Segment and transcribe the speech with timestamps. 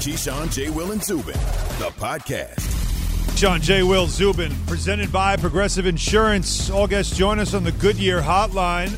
[0.00, 0.70] Keyshawn, J.
[0.70, 1.34] Will, and Zubin,
[1.78, 3.36] the podcast.
[3.36, 3.82] Sean J.
[3.82, 6.70] Will Zubin, presented by Progressive Insurance.
[6.70, 8.96] All guests join us on the Goodyear Hotline.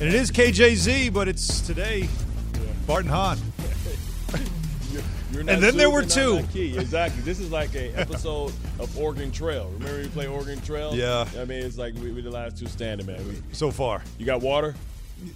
[0.00, 2.08] And it is KJZ, but it's today
[2.86, 3.36] Bart and Hahn.
[5.34, 6.38] and then there were two.
[6.54, 7.22] Exactly.
[7.22, 9.70] This is like a episode of Oregon Trail.
[9.74, 10.94] Remember you play Oregon Trail?
[10.94, 11.28] Yeah.
[11.38, 13.26] I mean, it's like we, we the last two standing, man.
[13.28, 14.02] We, So far.
[14.18, 14.74] you got water?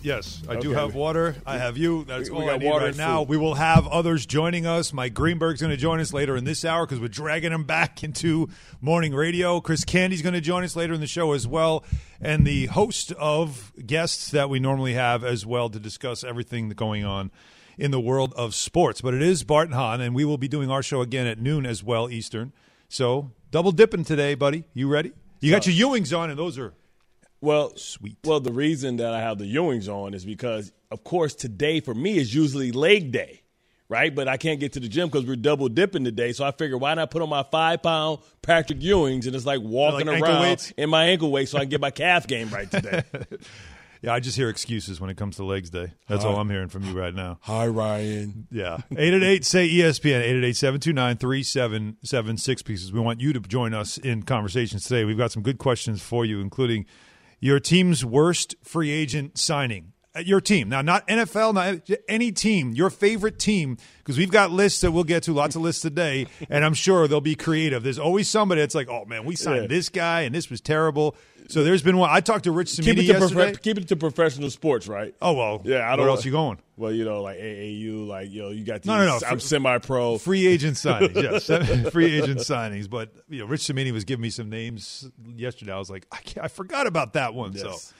[0.02, 0.80] Yes, I do Okay.
[0.80, 1.36] have water.
[1.46, 2.05] I have you.
[2.05, 3.20] That's We- all we I need water right now.
[3.20, 3.29] food.
[3.29, 4.93] We will have others joining us.
[4.93, 8.02] Mike Greenberg's going to join us later in this hour because we're dragging him back
[8.05, 8.48] into
[8.80, 9.60] morning radio.
[9.60, 11.84] Chris Canty's going to join us later in the show as well,
[12.20, 17.05] and the host of guests that we normally have as well to discuss everything going
[17.05, 17.30] on
[17.77, 19.01] in the world of sports.
[19.01, 21.38] But it is Bart and Hahn, and we will be doing our show again at
[21.41, 22.52] noon as well Eastern.
[22.88, 24.65] So double dipping today, buddy.
[24.74, 25.12] You ready?
[25.41, 26.73] You got uh, your Ewings on, and those are
[27.41, 28.19] Well, Sweet.
[28.24, 31.95] Well, the reason that I have the Ewings on is because, of course, today for
[31.95, 33.42] me is usually leg day,
[33.88, 34.15] right?
[34.15, 36.32] But I can't get to the gym because we're double dipping today.
[36.32, 39.60] So I figured, why not put on my five pound Patrick Ewings and it's like
[39.60, 42.71] walking Like around in my ankle weight so I can get my calf game right
[42.71, 43.02] today.
[44.01, 45.93] Yeah, I just hear excuses when it comes to legs day.
[46.07, 47.38] That's all I'm hearing from you right now.
[47.43, 48.46] Hi, Ryan.
[48.51, 48.79] Yeah.
[48.93, 52.93] 888 say ESPN, 888 729 3776 pieces.
[52.93, 55.04] We want you to join us in conversations today.
[55.04, 56.87] We've got some good questions for you, including
[57.41, 59.93] your team's worst free agent signing.
[60.17, 60.71] Uh, Your team.
[60.71, 65.05] Now, not NFL, not any team, your favorite team, because we've got lists that we'll
[65.05, 67.83] get to, lots of lists today, and I'm sure they'll be creative.
[67.83, 69.66] There's always somebody that's like, oh, man, we signed Yeah.
[69.69, 71.15] this guy, and this was terrible.
[71.49, 72.10] So there's been one.
[72.12, 73.34] I talked to Rich Keep it, to yesterday.
[73.53, 75.15] prof- keep it to professional sports, right?
[75.22, 75.62] oh, well.
[75.65, 76.12] Yeah, I don't Where know.
[76.12, 76.59] else you going?
[76.77, 78.87] Well, you know, like AAU, like you know, you got these.
[78.87, 79.21] No, no, no.
[79.27, 80.19] I'm semi-pro.
[80.19, 81.15] Free agent signings,
[81.49, 82.88] yes, free agent signings.
[82.88, 85.72] But you know, Rich Cimini was giving me some names yesterday.
[85.72, 87.53] I was like, I, can't, I forgot about that one.
[87.54, 87.62] Yes.
[87.62, 87.94] So,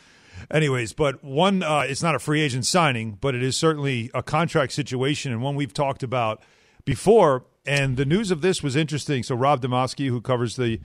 [0.51, 4.23] anyways, but one, uh, it's not a free agent signing, but it is certainly a
[4.23, 6.43] contract situation and one we've talked about
[6.85, 7.45] before.
[7.67, 9.23] And the news of this was interesting.
[9.23, 10.81] So Rob Demovsky, who covers the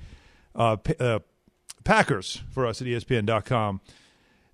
[0.56, 1.20] uh, uh,
[1.84, 3.82] Packers for us at ESPN.com,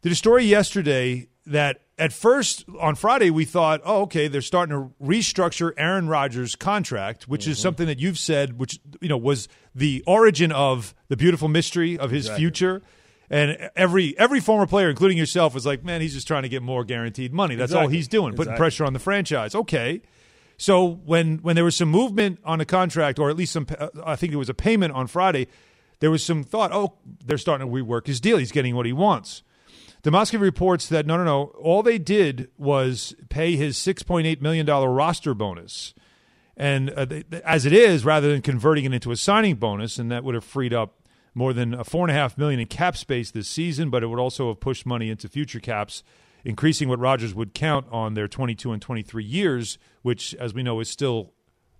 [0.02, 4.76] did a story yesterday that at first on Friday we thought, oh, okay, they're starting
[4.76, 9.48] to restructure Aaron Rodgers' contract, which is something that you've said, which you know was
[9.76, 12.81] the origin of the beautiful mystery of his future.
[13.32, 16.64] And every every former player, including yourself, was like, man, he's just trying to get
[16.64, 17.56] more guaranteed money.
[17.56, 18.58] That's all he's doing, putting Exactly.
[18.58, 19.53] pressure on the franchise.
[19.53, 20.02] Okay.
[20.58, 23.90] So when when there was some movement on the contract, or at least some, uh,
[24.06, 25.48] I think it was a payment on Friday,
[26.00, 28.38] there was some thought, oh, they're starting to rework his deal.
[28.38, 29.44] He's getting what he wants.
[30.04, 31.44] Demovsky reports that no, no, no.
[31.62, 35.94] All they did was pay his six point eight million dollar roster bonus,
[36.56, 40.09] and uh, they, as it is, rather than converting it into a signing bonus, and
[40.12, 40.96] that would have freed up
[41.34, 44.08] more than a four and a half million in cap space this season, but it
[44.08, 46.02] would also have pushed money into future caps,
[46.46, 50.54] increasing what Rodgers would count on their twenty two and twenty three years, which, as
[50.54, 51.34] we know, is still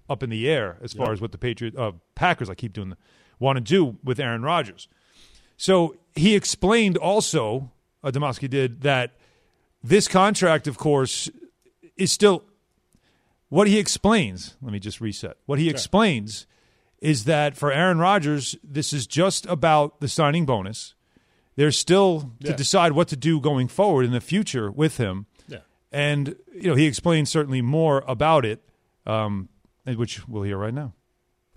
[0.10, 2.90] up in the air as far as what the Patriot uh, Packers I keep doing
[2.90, 2.98] the,
[3.40, 4.88] want to do with Aaron Rodgers.
[5.58, 7.72] So he explained also,
[8.04, 9.16] uh, Demovsky did, that
[9.84, 11.30] this contract, of course,
[11.98, 12.44] is still
[13.50, 14.56] what he explains.
[14.62, 15.38] Let me just reset.
[15.46, 16.46] What he explains
[17.02, 20.96] is that for Aaron Rodgers, this is just about the signing bonus.
[21.56, 22.56] There's still to Yeah.
[22.56, 25.26] decide what to do going forward in the future with him.
[25.48, 25.60] Yeah.
[25.92, 28.62] And you know, he explains certainly more about it,
[29.06, 29.50] um,
[29.86, 30.94] which we'll hear right now.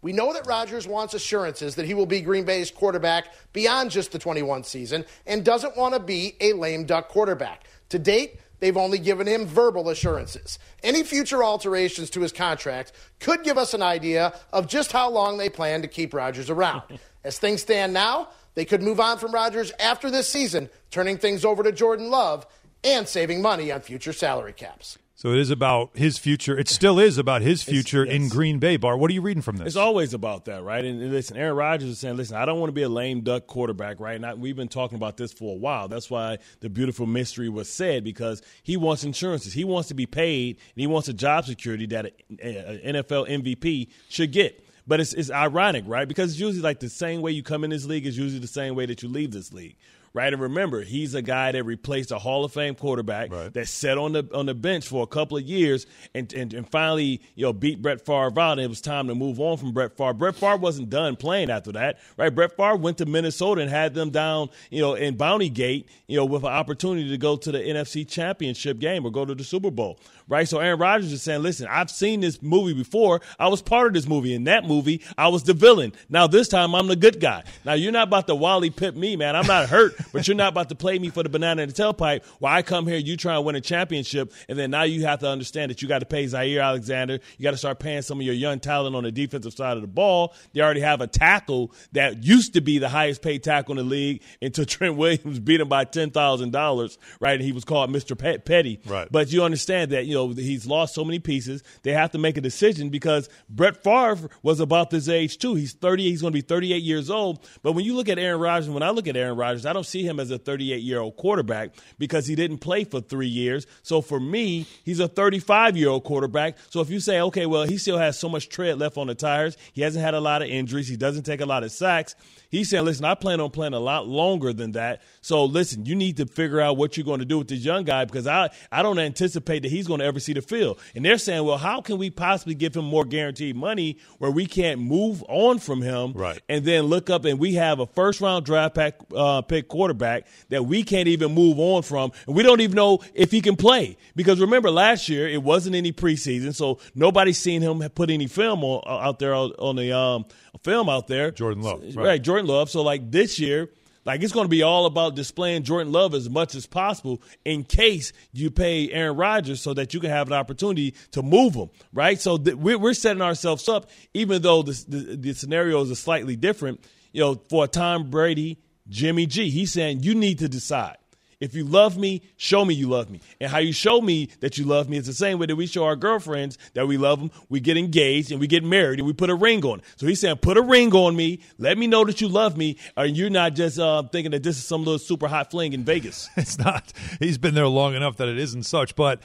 [0.03, 4.11] We know that Rodgers wants assurances that he will be Green Bay's quarterback beyond just
[4.11, 7.65] the 21 season and doesn't want to be a lame duck quarterback.
[7.91, 10.59] To date, they've only given him verbal assurances.
[10.83, 15.39] Any future alterations to his contract could give us an idea of just how long
[15.39, 16.83] they plan to keep Rodgers around.
[17.25, 21.45] As things stand now, they could move on from Rodgers after this season, turning things
[21.45, 22.45] over to Jordan Love
[22.83, 24.99] and saving money on future salary caps.
[25.23, 26.59] So it is about his future.
[26.59, 28.29] It still is about his future in.
[28.29, 28.77] Green Bay.
[28.77, 29.69] Bar, what are you reading from this?
[29.69, 30.85] It's always about that, right?
[30.85, 33.21] And, and listen, Aaron Rodgers is saying, listen, I don't want to be a lame
[33.21, 34.17] duck quarterback, right?
[34.17, 35.87] And I, we've been talking about this for a while.
[35.87, 39.53] That's why the beautiful mystery was said because he wants insurances.
[39.53, 42.07] He wants to be paid, and he wants a job security that
[42.41, 44.67] an NFL MVP should get.
[44.89, 46.09] But it's, it's ironic, right?
[46.09, 48.49] Because it's usually like the same way you come in this league is usually the
[48.49, 49.77] same way that you leave this league.
[50.15, 53.51] Right, and remember, he's a guy that replaced a Hall of Fame quarterback Right.
[53.55, 56.69] that sat on the on the bench for a couple of years and, and and
[56.69, 58.53] finally you know beat Brett Favre out.
[58.53, 60.13] And it was time to move on from Brett Favre.
[60.13, 62.29] Brett Favre wasn't done playing after that, right?
[62.29, 66.19] Brett Favre went to Minnesota and had them down, you know, in Bounty Gate, you
[66.19, 69.45] know, with an opportunity to go to the NFC Championship game or go to the
[69.45, 69.99] Super Bowl,
[70.29, 70.47] right?
[70.47, 73.23] So Aaron Rodgers is saying, listen, I've seen this movie before.
[73.39, 74.35] I was part of this movie.
[74.35, 75.95] In that movie, I was the villain.
[76.11, 77.45] Now this time, I'm the good guy.
[77.65, 79.35] Now you're not about to Wally Pipp me, man.
[79.37, 79.95] I'm not hurt.
[80.13, 82.25] But you're not about to play me for the banana in the tailpipe.
[82.39, 85.21] While I come here, you try and win a championship, and then now you have
[85.21, 87.19] to understand that you got to pay Jaire Alexander.
[87.39, 89.83] You got to start paying some of your young talent on the defensive side of
[89.83, 90.35] the ball.
[90.53, 93.91] They already have a tackle that used to be the highest paid tackle in the
[93.91, 97.35] league until Trent Williams beat him by ten thousand dollars, right?
[97.35, 98.17] And he was called Mr.
[98.19, 98.81] Petty.
[98.87, 99.09] Right.
[99.11, 101.63] But you understand that you know he's lost so many pieces.
[101.83, 105.55] They have to make a decision because Brett Favre was about this age too.
[105.55, 106.05] He's thirty.
[106.05, 107.47] He's going to be thirty-eight years old.
[107.63, 109.87] But when you look at Aaron Rodgers, when I look at Aaron Rodgers, I don't
[109.93, 113.67] see him as a thirty-eight-year-old quarterback because he didn't play for three years.
[113.83, 116.57] So for me, he's a thirty-five-year-old quarterback.
[116.71, 119.15] So if you say, okay, well, he still has so much tread left on the
[119.15, 119.57] tires.
[119.73, 120.89] He hasn't had a lot of injuries.
[120.89, 122.15] He doesn't take a lot of sacks.
[122.49, 125.01] He's saying, listen, I plan on playing a lot longer than that.
[125.23, 127.85] So listen, you need to figure out what you're going to do with this young
[127.85, 130.79] guy because I, I don't anticipate that he's going to ever see the field.
[130.95, 134.45] And they're saying, well, how can we possibly give him more guaranteed money where we
[134.47, 136.41] can't move on from him Right.
[136.49, 139.82] and then look up and we have a first round draft pack, uh, pick quarterback
[139.89, 142.13] that we can't even move on from.
[142.27, 143.97] And we don't even know if he can play.
[144.15, 148.65] Because remember, last year it wasn't any preseason, so nobody's seen him put any film
[148.65, 150.25] on, out there on, on the um,
[150.63, 151.31] film out there.
[151.31, 151.97] Jordan Love, right.
[151.97, 152.23] right.
[152.23, 152.71] Jordan Love.
[152.71, 153.69] So like this year,
[154.05, 157.65] like it's going to be all about displaying Jordan Love as much as possible in
[157.65, 161.71] case you pay Aaron Rodgers so that you can have an opportunity to move him,
[161.93, 162.21] right?
[162.21, 166.85] So th- we're, setting ourselves up, even though the, the, the scenarios are slightly different.
[167.13, 168.59] You know, for Tom Brady,
[168.89, 170.97] Jimmy G, he's saying you need to decide.
[171.43, 173.21] If you love me, show me you love me.
[173.41, 175.67] And how you show me that you love me is the same way that we
[175.67, 177.33] show our girlfriends that we love them.
[177.49, 179.83] We get engaged and we get married and we put a ring on.
[179.97, 181.41] So he's saying, put a ring on me.
[181.59, 182.77] Let me know that you love me.
[182.97, 185.83] Or you're not just uh, thinking that this is some little super hot fling in
[185.83, 186.31] Vegas.
[186.37, 186.93] It's not.
[187.19, 188.95] He's been there long enough that it isn't such.
[188.95, 189.21] But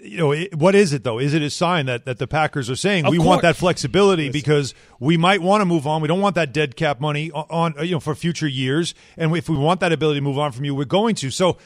[0.00, 1.18] you know, it, what is it though?
[1.18, 4.30] Is it a sign that that the Packers are saying Of we want that flexibility
[4.30, 6.00] because we might want to move on.
[6.00, 8.94] We don't want that dead cap money on, on you know for future years.
[9.16, 11.30] And if we want that ability to move on from you, we're going to.
[11.30, 11.58] So.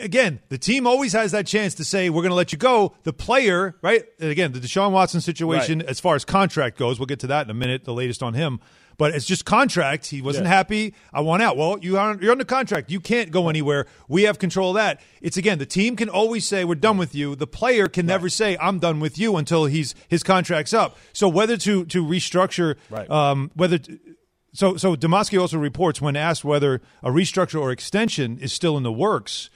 [0.00, 2.94] Again, the team always has that chance to say we're going to let you go.
[3.02, 4.04] The player, right?
[4.20, 5.88] And again, the Deshaun Watson situation, Right.
[5.88, 7.82] as far as contract goes, we'll get to that in a minute.
[7.84, 8.60] The latest on him,
[8.98, 10.06] but it's just contract.
[10.08, 10.54] He wasn't Yeah.
[10.54, 10.92] happy.
[11.12, 11.56] I want out.
[11.56, 12.90] Well, you are you're under contract.
[12.90, 13.86] You can't go anywhere.
[14.08, 15.00] We have control of that.
[15.22, 17.34] It's again, the team can always say we're done with you.
[17.34, 20.98] The player can never say I'm done with you until he's his contract's up.
[21.14, 23.08] So whether to to restructure, Right.
[23.10, 23.78] um, whether.
[24.54, 28.82] So, so Demovsky also reports when asked whether a restructure or extension is still in
[28.82, 29.50] the works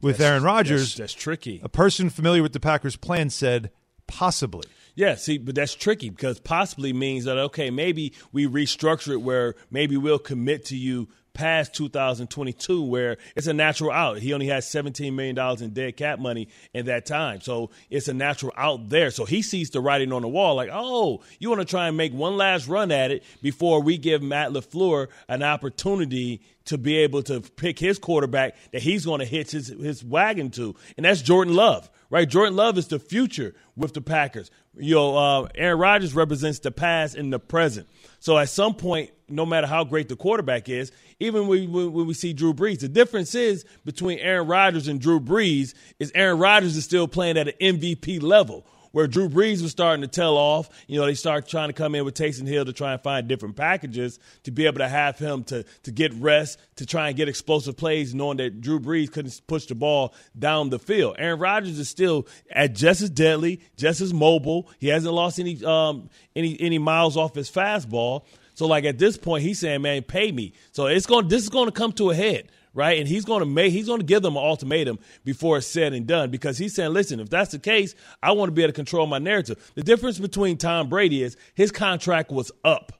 [0.00, 0.94] with Aaron Rodgers.
[0.94, 1.60] That's, that's tricky.
[1.64, 3.70] a person familiar with the Packers' plan said
[4.06, 4.68] possibly.
[4.94, 9.54] Yeah, see, but that's tricky because possibly means that okay, maybe we restructure it where
[9.70, 14.18] maybe we'll commit to you past 2022 where it's a natural out.
[14.18, 17.42] He only has 17 million dollars in dead cap money in that time.
[17.42, 19.10] So it's a natural out there.
[19.10, 21.96] So he sees the writing on the wall like, "Oh, you want to try and
[21.96, 26.96] make one last run at it before we give Matt LaFleur an opportunity to be
[26.98, 30.74] able to pick his quarterback that he's going to hitch his, his wagon to.
[30.96, 32.28] And that's Jordan Love, right?
[32.28, 34.50] Jordan Love is the future with the Packers.
[34.76, 37.88] You know, uh, Aaron Rodgers represents the past and the present.
[38.18, 42.14] So at some point, no matter how great the quarterback is, even when, when, we
[42.14, 46.76] see Drew Brees, the difference is between Aaron Rodgers and Drew Brees is Aaron Rodgers
[46.76, 50.70] is still playing at an MVP level where Drew Brees was starting to tell off.
[50.86, 53.28] You know, they start trying to come in with Taysom Hill to try and find
[53.28, 57.16] different packages to be able to have him to to get rest, to try and
[57.16, 61.16] get explosive plays, knowing that Drew Brees couldn't push the ball down the field.
[61.18, 64.70] Aaron Rodgers is still at just as deadly, just as mobile.
[64.78, 68.24] He hasn't lost any um, any any miles off his fastball.
[68.56, 71.28] So like at this point, he's saying, "Man, pay me." So it's going.
[71.28, 72.98] This is going to come to a head right?
[72.98, 75.94] And he's going to make he's going to give them an ultimatum before it's said
[75.94, 78.72] and done because he's saying, listen, if that's the case, I want to be able
[78.72, 79.72] to control my narrative.
[79.74, 82.92] The difference between Tom Brady is his contract was up.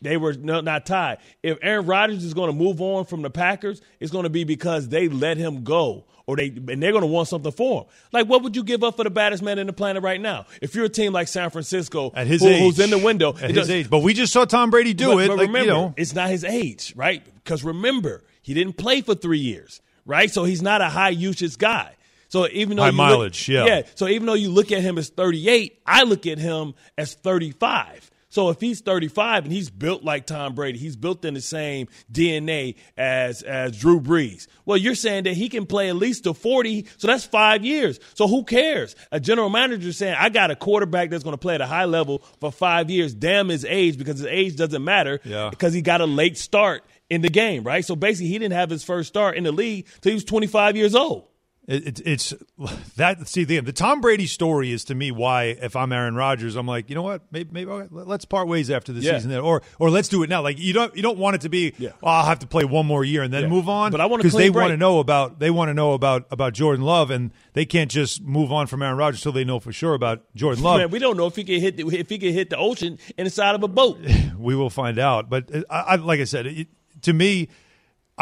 [0.00, 1.18] They were not tied.
[1.44, 4.42] If Aaron Rodgers is going to move on from the Packers, it's going to be
[4.42, 6.06] because they let him go.
[6.32, 7.86] Or they and they're going to want something for him.
[8.10, 10.46] Like, what would you give up for the baddest man in the planet right now?
[10.62, 13.30] If you're a team like San Francisco, At his who- age, who's in the window,
[13.34, 13.90] at his does- age.
[13.90, 15.28] But we just saw Tom Brady do but, it.
[15.28, 17.22] But like, remember, you know, it's not his age, right?
[17.44, 20.30] Because remember, he didn't play for three years, right?
[20.30, 21.96] So he's not a high usage guy.
[22.28, 23.76] So even though High mileage, look, yeah.
[23.76, 23.82] yeah.
[23.94, 28.10] So even though you look at him as 38, I look at him as 35.
[28.32, 31.86] So if he's 35 and he's built like Tom Brady, he's built in the same
[32.10, 34.46] DNA as as Drew Brees.
[34.64, 38.00] Well, you're saying that he can play at least to 40, so that's five years.
[38.14, 38.96] So who cares?
[39.10, 41.84] A general manager saying, I got a quarterback that's going to play at a high
[41.84, 43.12] level for five years.
[43.12, 45.50] Damn his age because his age doesn't matter Yeah.
[45.50, 47.84] because he got a late start in the game, right?
[47.84, 50.74] So basically, he didn't have his first start in the league till he was 25
[50.78, 51.28] years old.
[51.68, 52.34] It, it, it's
[52.96, 53.28] that.
[53.28, 56.66] See, the the Tom Brady story is to me why, if I'm Aaron Rodgers, I'm
[56.66, 57.22] like, you know what?
[57.30, 59.18] Maybe, maybe okay, let's part ways after the Yeah.
[59.18, 60.42] season, or or let's do it now.
[60.42, 61.72] Like you don't you don't want it to be.
[61.78, 61.90] Yeah.
[62.02, 63.48] "Oh, I'll have to play one more year and then Yeah.
[63.48, 63.92] move on.
[63.92, 66.52] But I want because they want to know about they want to know about about
[66.52, 69.72] Jordan Love, and they can't just move on from Aaron Rodgers till they know for
[69.72, 70.78] sure about Jordan Love.
[70.80, 72.98] Man, we don't know if he can hit the, if he can hit the ocean
[73.16, 73.98] inside of a boat.
[74.36, 75.30] we will find out.
[75.30, 76.66] But uh, I, I, like I said, it,
[77.02, 77.48] to me,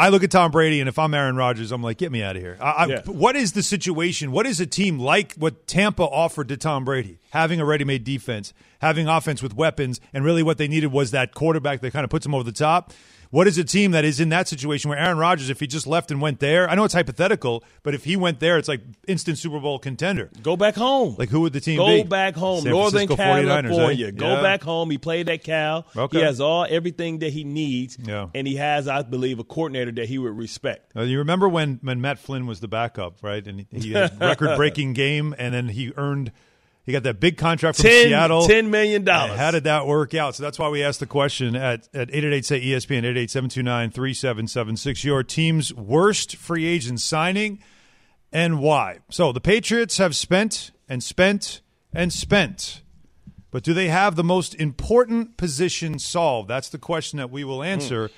[0.01, 2.35] I look at Tom Brady, and if I'm Aaron Rodgers, I'm like, get me out
[2.35, 2.57] of here.
[2.59, 3.01] I, I, Yeah.
[3.05, 4.31] What is the situation?
[4.31, 7.19] What is a team like what Tampa offered to Tom Brady?
[7.29, 11.11] Having a ready made defense, having offense with weapons, and really what they needed was
[11.11, 12.91] that quarterback that kind of puts them over the top.
[13.31, 15.87] What is a team that is in that situation where Aaron Rodgers, if he just
[15.87, 18.81] left and went there, I know it's hypothetical, but if he went there, it's like
[19.07, 20.29] instant Super Bowl contender.
[20.43, 21.15] Go back home.
[21.17, 22.03] Like, who would the team Go be?
[22.03, 23.61] back home, San Northern Francisco 49ers, eh?
[23.69, 24.11] California.
[24.11, 24.41] Go Yeah.
[24.41, 24.91] back home.
[24.91, 25.85] He played at Cal.
[25.95, 26.17] Okay.
[26.19, 28.27] He has all everything that he needs, Yeah.
[28.35, 30.91] and he has, I believe, a coordinator that he would respect.
[30.95, 33.47] Uh, you remember when, when Matt Flynn was the backup, right?
[33.47, 36.33] And he, he had record breaking game, and then he earned
[36.91, 38.45] he got that big contract from Ten, Seattle.
[38.45, 39.07] $10 million.
[39.07, 40.35] How did that work out?
[40.35, 43.05] So that's why we asked the question at at eight eight eight say E ESPN
[43.05, 45.05] eight eight seven two nine three seven seven six.
[45.05, 47.59] Your team's worst free agent signing
[48.33, 48.99] and why?
[49.09, 51.61] So the Patriots have spent and spent
[51.93, 52.81] and spent.
[53.51, 56.49] But do they have the most important position solved?
[56.49, 58.09] That's the question that we will answer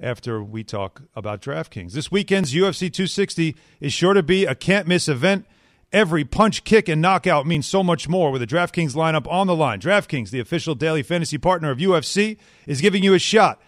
[0.00, 1.92] after we talk about DraftKings.
[1.92, 5.46] This weekend's UFC 260 is sure to be a can't miss event.
[5.92, 9.56] Every punch, kick, and knockout means so much more with the DraftKings lineup on the
[9.56, 9.80] line.
[9.80, 13.60] DraftKings, the official daily fantasy partner of UFC, is giving you a shot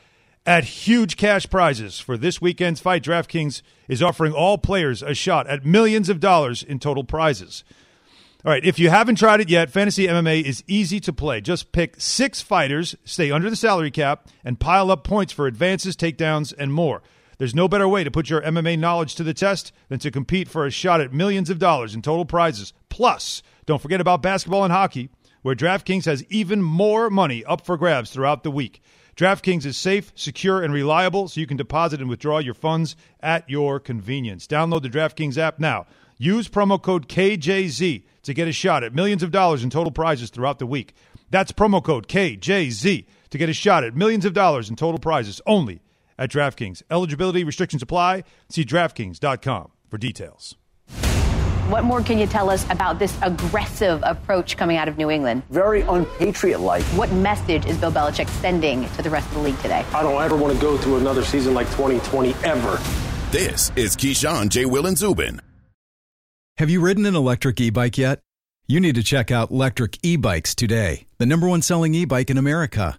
[0.46, 1.98] at huge cash prizes.
[1.98, 6.62] For this weekend's fight, DraftKings is offering all players a shot at millions of dollars
[6.62, 7.64] in total prizes.
[8.44, 11.40] All right, if you haven't tried it yet, Fantasy MMA is easy to play.
[11.40, 15.96] Just pick six fighters, stay under the salary cap, and pile up points for advances,
[15.96, 17.02] takedowns, and more.
[17.42, 20.46] There's no better way to put your MMA knowledge to the test than to compete
[20.46, 22.72] for a shot at millions of dollars in total prizes.
[22.88, 25.10] Plus, don't forget about basketball and hockey,
[25.42, 28.80] where DraftKings has even more money up for grabs throughout the week.
[29.16, 33.50] DraftKings is safe, secure, and reliable, so you can deposit and withdraw your funds at
[33.50, 34.46] your convenience.
[34.46, 35.86] Download the DraftKings app now.
[36.18, 40.30] Use promo code KJZ to get a shot at millions of dollars in total prizes
[40.30, 40.94] throughout the week.
[41.30, 45.40] That's promo code KJZ to get a shot at millions of dollars in total prizes
[45.44, 45.80] only
[46.22, 46.82] at DraftKings.
[46.90, 48.22] Eligibility restrictions apply.
[48.48, 50.56] See DraftKings.com for details.
[51.68, 55.42] What more can you tell us about this aggressive approach coming out of New England?
[55.50, 56.84] very unpatriot-like.
[56.96, 59.84] What message is Bill Belichick sending to the rest of the league today?
[59.94, 62.78] I don't ever want to go through another season like 2020 ever.
[63.30, 64.66] This is Keyshawn, J.
[64.66, 65.40] Will, and Zubin.
[66.58, 68.20] Have you ridden an electric e bike yet?
[68.68, 72.30] You need to check out Electric E Bikes today, the number one selling e bike
[72.30, 72.98] in America.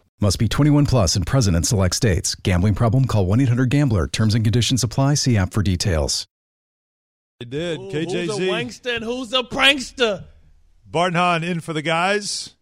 [0.23, 2.35] Must be 21 plus and present in select states.
[2.35, 3.05] Gambling problem?
[3.05, 4.07] Call 1 800 Gambler.
[4.07, 5.15] Terms and conditions apply.
[5.15, 6.27] See app for details.
[7.39, 7.79] They did.
[7.79, 8.29] Who's KJZ.
[8.29, 10.25] a wankster and who's a prankster?
[10.85, 12.53] Bart and Hahn in for the guys.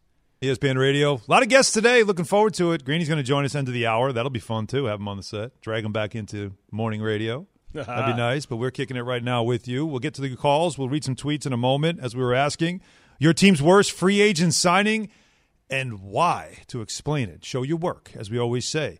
[0.41, 1.15] ESPN Radio.
[1.15, 2.03] A lot of guests today.
[2.03, 2.85] Looking forward to it.
[2.85, 4.13] Greeny's going to join us end of the hour.
[4.13, 4.85] That'll be fun too.
[4.85, 5.59] Have him on the set.
[5.59, 7.45] Drag him back into morning radio.
[7.73, 8.45] That'd be nice.
[8.45, 9.85] But we're kicking it right now with you.
[9.85, 10.77] We'll get to the calls.
[10.77, 12.79] We'll read some tweets in a moment as we were asking.
[13.19, 15.09] Your team's worst free agent signing
[15.69, 17.45] and why to explain it.
[17.45, 18.99] Show your work, as we always say.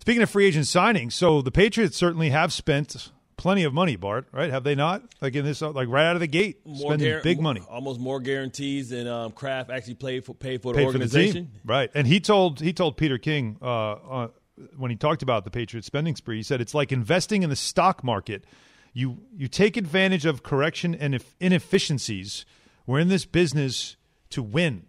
[0.00, 4.26] Speaking of free agent signings, so the Patriots certainly have spent plenty of money, Bart,
[4.32, 4.50] right?
[4.50, 5.02] Have they not?
[5.20, 7.60] Like in this, like right out of the gate, spending guar- big money.
[7.68, 10.98] almost more guarantees than um, Kraft actually paid for paid for the paid for the
[11.04, 11.50] organization.
[11.64, 11.90] right?
[11.94, 14.28] And he told he told Peter King uh, uh,
[14.76, 16.36] when he talked about the Patriots spending spree.
[16.36, 18.44] He said it's like investing in the stock market.
[18.92, 22.46] You you take advantage of correction and if inefficiencies
[22.86, 23.96] We're in this business
[24.30, 24.86] to win,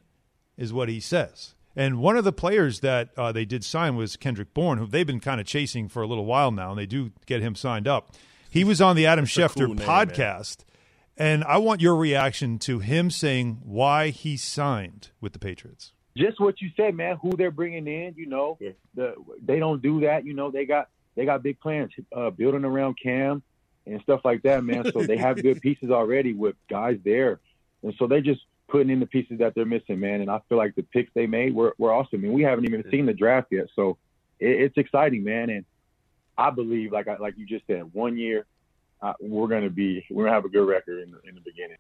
[0.58, 1.54] is what he says.
[1.76, 5.06] And one of the players that uh, they did sign was Kendrick Bourne, who they've
[5.06, 7.88] been kind of chasing for a little while now, and they do get him signed
[7.88, 8.16] up.
[8.50, 10.64] He was on the Adam Schefter cool name, podcast,
[11.16, 15.92] and I want your reaction to him saying why he signed with the Patriots.
[16.16, 17.18] just what you said, man.
[17.22, 18.58] Who they're bringing in, you know,
[18.96, 20.26] the they don't do that.
[20.26, 23.44] You know, they got they got big plans uh, building around Cam
[23.86, 24.92] and stuff like that, man.
[24.92, 27.40] So they have good pieces already with guys there,
[27.84, 30.22] and so they just putting in the pieces that they're missing, man.
[30.22, 32.20] And I feel like the picks they made were were awesome.
[32.20, 33.98] I mean, we haven't even seen the draft yet, so
[34.40, 35.50] it, it's exciting, man.
[35.50, 35.66] And
[36.38, 38.46] I believe, like I, like you just said, one year
[39.02, 41.78] uh, we're gonna be we're gonna have a good record in the, in the beginning.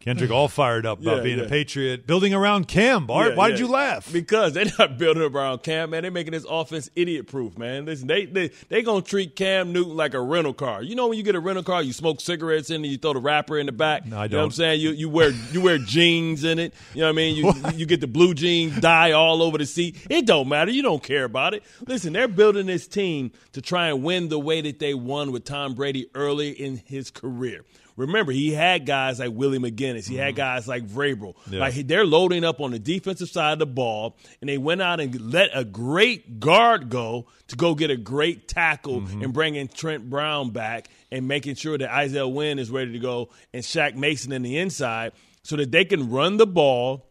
[0.00, 1.44] Kendrick all fired up about Yeah, being yeah.
[1.44, 3.06] a Patriot, building around Cam.
[3.06, 4.10] Bart, Yeah, why did you laugh?
[4.10, 6.02] Because they're not building around Cam, man.
[6.02, 7.84] They're making this offense idiot proof, man.
[7.84, 10.82] Listen, they they they gonna treat Cam Newton like a rental car.
[10.82, 13.12] You know when you get a rental car, you smoke cigarettes in it, you throw
[13.12, 14.06] the wrapper in the back.
[14.06, 14.80] No, I You know what I'm saying?
[14.80, 16.72] You you wear you wear jeans in it.
[16.94, 17.36] You know what I mean?
[17.36, 19.96] You you get the blue jeans dye all over the seat.
[20.08, 20.70] It don't matter.
[20.70, 21.62] You don't care about it.
[21.86, 25.44] Listen, they're building this team to try and win the way that they won with
[25.44, 27.64] Tom Brady early in his career.
[27.96, 30.08] Remember, he had guys like Willie McGinest.
[30.08, 31.34] He had guys like Vrabel.
[31.34, 31.54] Mm-hmm.
[31.54, 31.60] Yeah.
[31.60, 35.00] Like they're loading up on the defensive side of the ball, and they went out
[35.00, 39.22] and let a great guard go to go get a great tackle Mm-hmm.
[39.22, 43.30] and bringing Trent Brown back and making sure that Isaiah Wynn is ready to go
[43.52, 47.06] and Shaq Mason in the inside so that they can run the ball.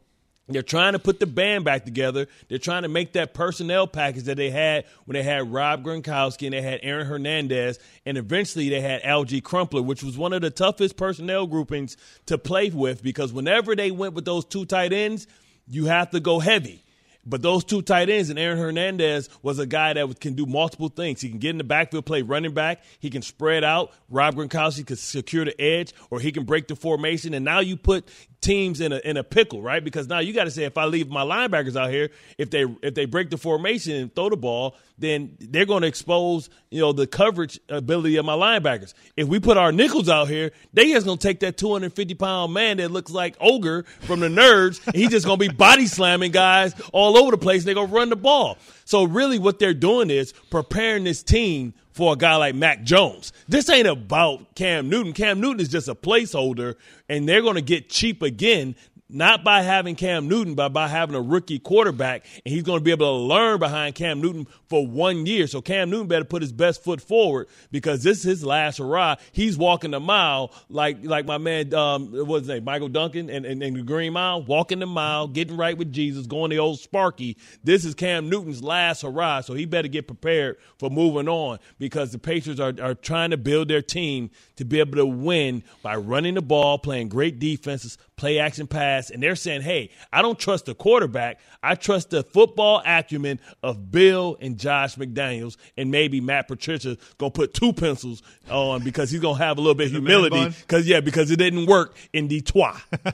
[0.50, 2.28] They're trying to put the band back together.
[2.48, 6.48] They're trying to make that personnel package that they had when they had Rob Gronkowski
[6.48, 10.42] and they had Aaron Hernandez, and eventually they had Alge Crumpler, which was one of
[10.42, 14.92] the toughest personnel groupings to play with because whenever they went with those two tight
[14.92, 15.28] ends,
[15.68, 16.84] you have to go heavy.
[17.26, 20.90] But those two tight ends and Aaron Hernandez was a guy that can do multiple
[20.90, 21.22] things.
[21.22, 22.82] He can get in the backfield, play running back.
[23.00, 23.92] He can spread out.
[24.10, 27.34] Rob Gronkowski could secure the edge, or he can break the formation.
[27.34, 28.08] And now you put
[28.42, 29.84] teams in a in a pickle, right?
[29.84, 32.66] Because now you got to say if I leave my linebackers out here, if they
[32.82, 36.80] if they break the formation and throw the ball, then they're going to expose you
[36.80, 38.94] know the coverage ability of my linebackers.
[39.18, 42.54] If we put our nickels out here, they just going to take that 250 pound
[42.54, 44.86] man that looks like ogre from the nerds.
[44.88, 47.62] and he's just going to be body slamming guys all over the place.
[47.62, 48.58] And they're going to run the ball.
[48.90, 53.32] So really, what they're doing is preparing this team for a guy like Mac Jones.
[53.48, 55.14] This ain't about Cam Newton.
[55.14, 56.74] Cam Newton is just a placeholder,
[57.08, 58.76] and they're going to get cheap again.
[59.12, 62.84] Not by having Cam Newton, but by having a rookie quarterback, and he's going to
[62.84, 65.48] be able to learn behind Cam Newton for one year.
[65.48, 69.16] So Cam Newton better put his best foot forward because this is his last hurrah.
[69.32, 73.48] He's walking the mile like like my man, um, what's his name, Michael Duncan, and,
[73.48, 76.80] and, and the Green Mile, walking the mile, getting right with Jesus, going the old
[76.80, 77.36] Sparky.
[77.64, 82.12] This is Cam Newton's last hurrah, so he better get prepared for moving on because
[82.12, 85.96] the Patriots are, are trying to build their team to be able to win by
[85.96, 90.38] running the ball, playing great defenses, play action pass, and they're saying, hey, I don't
[90.38, 91.40] trust the quarterback.
[91.64, 97.32] I trust the football acumen of Bill and Josh McDaniels, and maybe Matt Patricia gonna
[97.32, 100.50] put two pencils on because he's gonna have a little bit of humility.
[100.62, 102.76] Because yeah, because it didn't work in Detroit.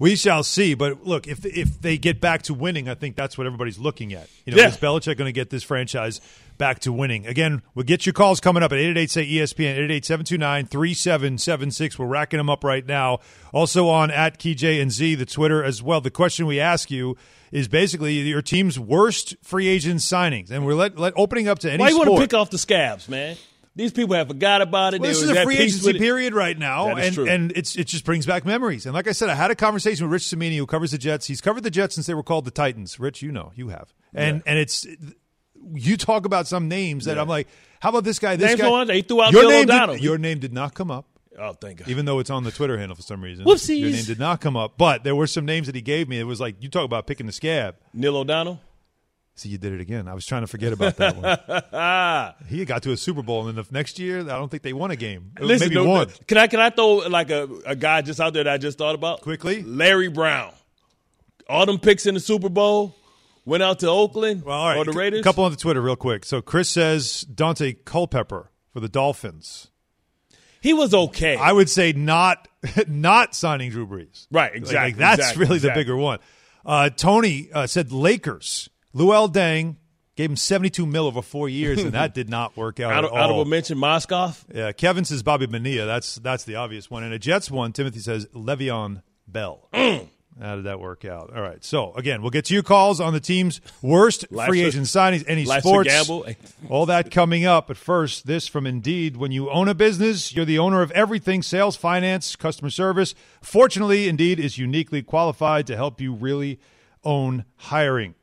[0.00, 0.74] We shall see.
[0.74, 4.12] But look, if if they get back to winning, I think that's what everybody's looking
[4.12, 4.28] at.
[4.44, 4.68] You know, Yeah.
[4.68, 6.20] is Belichick going to get this franchise
[6.58, 7.26] back to winning?
[7.26, 11.98] Again, we'll get your calls coming up at 888 say ESPN, 888 729 3776.
[11.98, 13.20] We're racking them up right now.
[13.52, 16.00] Also on at KJ and Z, the Twitter as well.
[16.00, 17.16] The question we ask you
[17.50, 20.50] is basically your team's worst free agent signings.
[20.50, 22.58] And we're let, let opening up to any Why you want to pick off the
[22.58, 23.36] scabs, man?
[23.78, 25.00] These people have forgot about it.
[25.00, 27.28] Well, this is a free agency period right now, and true.
[27.28, 28.86] and it's it just brings back memories.
[28.86, 31.28] And like I said, I had a conversation with Rich Cimini, who covers the Jets.
[31.28, 32.98] He's covered the Jets since they were called the Titans.
[32.98, 34.84] Rich, you know, you have, and and it's
[35.74, 37.48] you talk about some names that I'm like,
[37.80, 38.36] how about this guy?
[38.36, 38.84] This Names guy.
[38.84, 39.64] they threw out your name.
[39.64, 39.94] O'Donnell.
[39.96, 41.06] Did, your name did not come up.
[41.38, 41.88] Oh, thank God.
[41.88, 43.80] Even though it's on the Twitter handle for some reason, Whoopsies.
[43.80, 44.76] your name did not come up.
[44.76, 46.18] But there were some names that he gave me.
[46.18, 47.76] It was like you talk about picking the scab.
[47.94, 48.60] Neil O'Donnell.
[49.36, 50.08] See, you did it again.
[50.08, 52.46] I was trying to forget about that one.
[52.48, 54.72] he got to a Super Bowl, and then the next year, I don't think they
[54.72, 55.30] won a game.
[55.38, 56.08] Listen, maybe no, one.
[56.26, 58.78] Can I can I throw like a, a guy just out there that I just
[58.78, 59.62] thought about Quickly?
[59.62, 60.52] Larry Brown.
[61.48, 62.96] All them picks in the Super Bowl
[63.48, 64.76] went out to Oakland Well, all right.
[64.76, 65.20] or the Raiders.
[65.20, 66.24] A couple on the Twitter, real quick.
[66.24, 69.68] So Chris says Daunte Culpepper for the Dolphins.
[70.60, 71.36] he was okay.
[71.36, 72.46] I would say not
[72.88, 74.26] not signing Drew Brees.
[74.30, 75.82] Right, exactly, Like, that's exactly, really exactly.
[75.82, 76.18] the bigger one.
[76.66, 78.68] Uh, Tony uh, said Lakers.
[78.94, 79.76] Luol Deng
[80.16, 83.04] gave him seventy two mil over four years, and that did not work out out
[83.04, 83.44] at of, all.
[83.44, 84.42] mention, Moskoff.
[84.52, 85.86] yeah, Kevin says Bobby Bonilla.
[85.86, 87.04] That's that's the obvious one.
[87.04, 87.72] And a Jets one.
[87.72, 89.68] Timothy says Le'Veon Bell.
[89.72, 90.08] Mm.
[90.40, 91.34] How did that work out?
[91.34, 91.62] All right.
[91.64, 95.44] So again, we'll get to your calls on the team's worst free agent signings, any
[95.44, 96.26] sports, gamble.
[96.68, 97.66] all that coming up.
[97.68, 101.42] But first, this from Indeed: When you own a business, you're the owner of everything:
[101.42, 103.14] sales, finance, customer service.
[103.42, 106.60] Fortunately, Indeed is uniquely qualified to help you really
[107.04, 108.14] own hiring.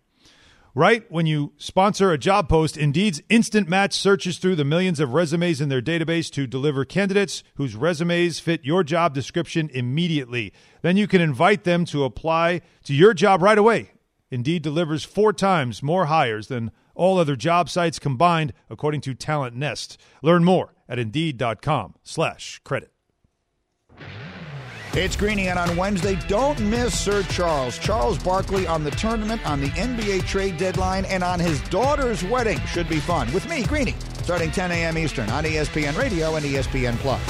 [0.78, 5.14] Right when you sponsor a job post, Indeed's instant match searches through the millions of
[5.14, 10.52] resumes in their database to deliver candidates whose resumes fit your job description immediately.
[10.82, 13.92] Then you can invite them to apply to your job right away.
[14.30, 19.56] Indeed delivers four times more hires than all other job sites combined, according to Talent
[19.56, 19.98] Nest.
[20.22, 22.92] Learn more at Indeed.com/slash credit.
[24.98, 27.78] It's Greeny, and on Wednesday, don't miss Sir Charles.
[27.78, 32.62] Charles Barkley on the tournament, on the NBA trade deadline, and on his daughter's wedding.
[32.62, 33.30] Should be fun.
[33.34, 34.98] With me, Greeny, starting 10 a.m.
[34.98, 37.22] Eastern on ESPN Radio and ESPN Plus.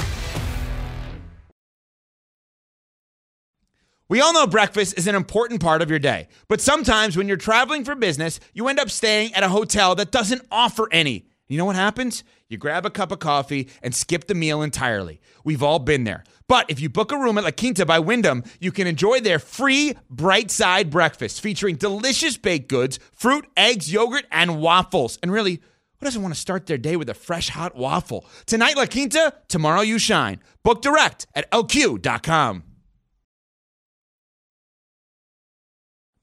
[4.08, 7.36] We all know breakfast is an important part of your day, but sometimes when you're
[7.36, 11.26] traveling for business, you end up staying at a hotel that doesn't offer any.
[11.48, 12.22] You know what happens?
[12.48, 15.20] You grab a cup of coffee and skip the meal entirely.
[15.42, 16.22] We've all been there.
[16.48, 19.38] But if you book a room at La Quinta by Wyndham, you can enjoy their
[19.38, 25.18] free bright side breakfast featuring delicious baked goods, fruit, eggs, yogurt, and waffles.
[25.22, 25.60] And really,
[25.98, 28.24] who doesn't want to start their day with a fresh hot waffle?
[28.46, 30.40] Tonight, La Quinta, tomorrow, you shine.
[30.62, 32.62] Book direct at lq.com.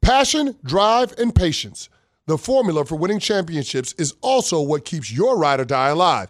[0.02, 1.90] Passion, drive, and patience.
[2.28, 6.30] The formula for winning championships is also what keeps your ride or die alive.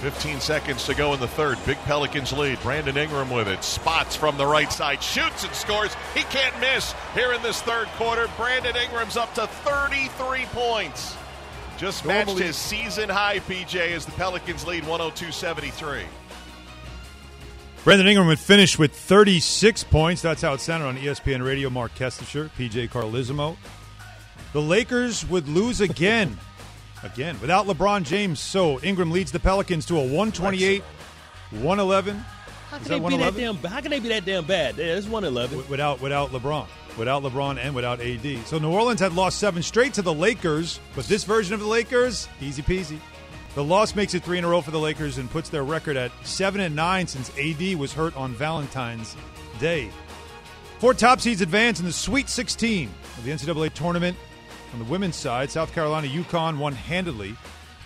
[0.00, 1.58] Fifteen seconds to go in the third.
[1.66, 2.58] Big Pelicans lead.
[2.62, 3.62] Brandon Ingram with it.
[3.62, 5.02] Spots from the right side.
[5.02, 5.92] Shoots and scores.
[6.14, 8.26] He can't miss here in this third quarter.
[8.38, 11.14] Brandon Ingram's up to 33 points.
[11.76, 16.04] Just matched Normally- his season high, PJ, as the Pelicans lead 102 73.
[17.84, 20.22] Brandon Ingram would finish with 36 points.
[20.22, 21.68] That's how it sounded on ESPN Radio.
[21.68, 23.56] Mark Kestecher, PJ Carlesimo.
[24.54, 26.38] The Lakers would lose again.
[27.02, 28.40] again, without LeBron James.
[28.40, 30.82] So Ingram leads the Pelicans to a 128
[31.50, 32.16] 111.
[32.70, 33.40] How can, they be that 111?
[33.40, 34.76] damn, how can they be that damn bad?
[34.76, 35.68] Yeah, it's 111.
[35.68, 36.68] Without, without LeBron.
[36.96, 38.46] Without LeBron and without AD.
[38.46, 41.66] So New Orleans had lost seven straight to the Lakers, but this version of the
[41.66, 42.98] Lakers, easy peasy.
[43.56, 45.96] The loss makes it three in a row for the Lakers and puts their record
[45.96, 49.16] at seven and nine since AD was hurt on Valentine's
[49.58, 49.90] Day.
[50.78, 54.16] Four top seeds advance in the Sweet 16 of the NCAA tournament.
[54.72, 57.36] On the women's side, South Carolina UConn won handedly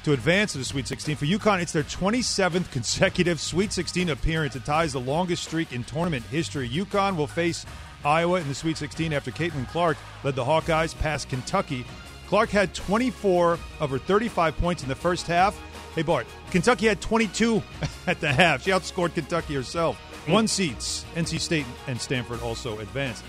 [0.04, 1.16] to advance to the Sweet 16.
[1.16, 4.54] For UConn, it's their 27th consecutive Sweet 16 appearance.
[4.54, 6.68] It ties the longest streak in tournament history.
[6.68, 7.64] UConn will face
[8.04, 11.86] Iowa in the Sweet 16 after Caitlin Clark led the Hawkeyes past Kentucky.
[12.26, 15.58] Clark had 24 of her 35 points in the first half.
[15.94, 17.62] Hey, Bart, Kentucky had 22
[18.06, 18.62] at the half.
[18.62, 19.96] She outscored Kentucky herself.
[20.26, 20.32] Hmm.
[20.32, 23.24] One seats, NC State and Stanford also advanced.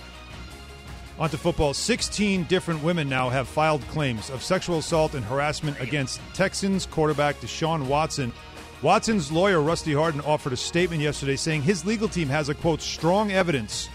[1.17, 1.73] On to football.
[1.73, 7.39] 16 different women now have filed claims of sexual assault and harassment against Texans quarterback
[7.39, 8.33] Deshaun Watson.
[8.81, 12.81] Watson's lawyer, Rusty Hardin, offered a statement yesterday saying his legal team has a quote,
[12.81, 13.87] strong evidence.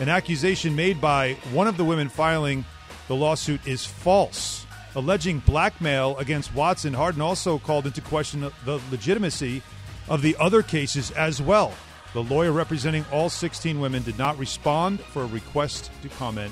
[0.00, 2.64] An accusation made by one of the women filing
[3.06, 4.66] the lawsuit is false.
[4.96, 9.62] Alleging blackmail against Watson, Hardin also called into question the legitimacy
[10.08, 11.72] of the other cases as well.
[12.16, 16.50] The lawyer representing all 16 women did not respond for a request to comment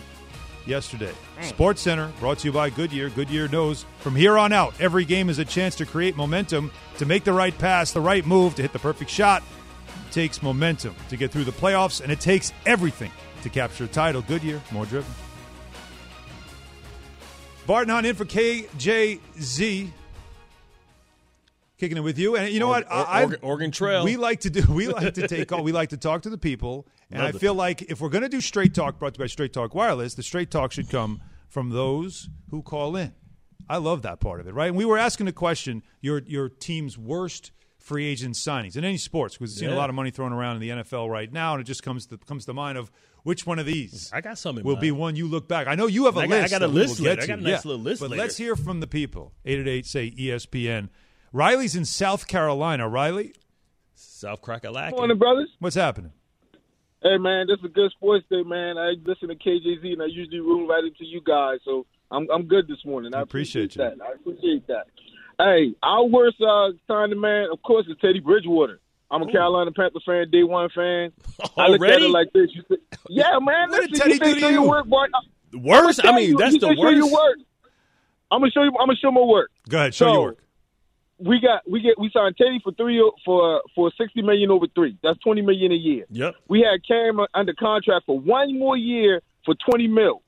[0.67, 1.15] yesterday.
[1.41, 3.09] Sports Center brought to you by Goodyear.
[3.09, 7.07] Goodyear knows from here on out, every game is a chance to create momentum, to
[7.07, 9.43] make the right pass, the right move, to hit the perfect shot.
[10.07, 13.89] It takes momentum to get through the playoffs, and it takes everything to capture a
[13.89, 14.21] title.
[14.21, 15.11] Goodyear, more driven.
[17.67, 19.89] Barton on in for KJZ.
[21.77, 22.87] Kicking it with you, and you know Or- what?
[22.91, 24.05] I- Oregon- Oregon Trail.
[24.05, 24.63] We like to do.
[24.73, 25.65] We like to take call.
[25.65, 27.41] We like to talk to the people, and Love I it.
[27.41, 29.75] feel like if we're going to do straight talk, brought to you by Straight Talk
[29.75, 33.13] Wireless, the straight talk should come from those who call in.
[33.69, 34.69] I love that part of it, right?
[34.69, 38.97] And we were asking the question: your your team's worst free agent signings in any
[38.97, 39.79] sports because we've seen a Yeah.
[39.79, 42.19] lot of money thrown around in the NFL right now, and it just comes to
[42.19, 42.91] comes to mind of
[43.25, 45.67] which one of these I got some in will be one you look back.
[45.67, 46.51] I know you have a I got- I list.
[46.53, 47.23] got a that we list will get later.
[47.23, 47.49] I got to.
[47.49, 48.23] a nice little list But later.
[48.23, 49.33] let's hear from the people.
[49.45, 50.89] Eight eight eight say ESPN.
[51.35, 52.89] Riley's in South Carolina.
[52.89, 53.35] Riley,
[53.97, 54.93] South Crackalack.
[54.93, 55.49] Morning, brothers.
[55.59, 56.13] what's happening?
[57.03, 58.79] Hey, man, this is a good sports day, man.
[58.79, 62.45] I listen to KJZ, and I usually room right into you guys, so I'm I'm
[62.47, 63.15] good this morning.
[63.17, 64.05] I Appreciate appreciate, that.
[64.07, 64.87] I appreciate that.
[65.37, 68.79] Hey, our worst uh, signing, man, of course, is Teddy Bridgewater.
[69.11, 71.11] I'm a Carolina Panther fan, day one fan.
[71.57, 72.05] I look at Already?
[72.07, 72.49] it like this.
[72.55, 72.77] You say,
[73.09, 73.71] yeah, man.
[73.71, 74.63] What did listen, Teddy you do to you?
[74.63, 75.07] work, boy.
[75.53, 75.99] Worse?
[76.03, 77.13] I mean, that's the Show your worst.
[77.13, 77.37] work.
[78.31, 78.71] I'm gonna show you.
[78.81, 79.51] I'm gonna show my work.
[79.69, 80.44] Go ahead, show So, your work.
[81.19, 84.99] We got we get we signed Teddy for three for for sixty million over three.
[85.03, 86.07] That's twenty million a year.
[86.11, 86.35] Yep.
[86.49, 90.23] We had Cam under contract for one more year for 20 mil.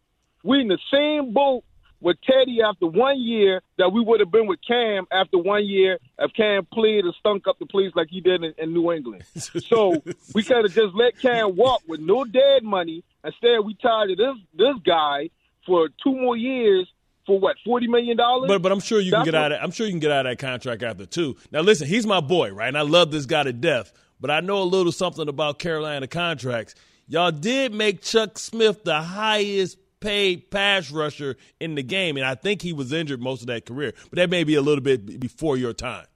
[0.44, 1.64] We in the same boat
[2.00, 5.98] with Teddy after one year that we would have been with Cam after one year
[6.18, 9.24] if Cam played and stunk up the place like he did in, in New England.
[9.66, 10.02] So
[10.34, 13.02] we could have just let Cam walk with no dead money.
[13.24, 15.30] Instead, we tied to this this guy
[15.64, 16.86] for two more years
[17.26, 18.48] for what forty million dollars.
[18.48, 20.10] But but I'm sure you can get what- out of I'm sure you can get
[20.12, 21.36] out of that contract after two.
[21.52, 22.68] Now listen, he's my boy, right?
[22.68, 23.92] And I love this guy to death.
[24.18, 26.74] But I know a little something about Carolina contracts.
[27.06, 32.34] Y'all did make Chuck Smith the highest paid pass rusher in the game, and I
[32.34, 33.92] think he was injured most of that career.
[34.10, 36.06] But that may be a little bit before your time.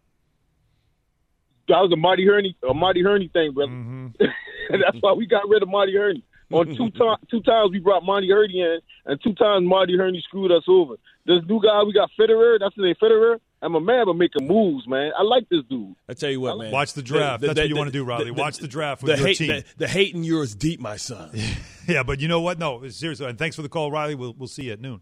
[1.68, 3.70] that was a Marty Hurney, a Marty Hurney thing, brother.
[3.72, 4.08] Mm-hmm.
[4.70, 6.24] That's why we got rid of Marty Hurney.
[6.50, 10.20] On two to- two times we brought Marty Hurney in, and two times Marty Hurney
[10.26, 10.96] screwed us over.
[11.26, 13.38] This new guy we got Fitterer, that's the name Fitterer.
[13.62, 15.12] I'm a man, but making moves, man.
[15.18, 15.94] I like this dude.
[16.08, 16.72] I tell you what, man.
[16.72, 17.42] Watch the draft.
[17.42, 18.30] That's what you wanna do, Riley.
[18.30, 19.48] Watch the draft with the your hate, team.
[19.48, 21.30] The, the hate in yours deep, my son.
[21.88, 22.58] Yeah, but you know what?
[22.58, 23.26] No, seriously.
[23.26, 24.14] And thanks for the call, Riley.
[24.14, 25.00] We'll we'll see you at noon.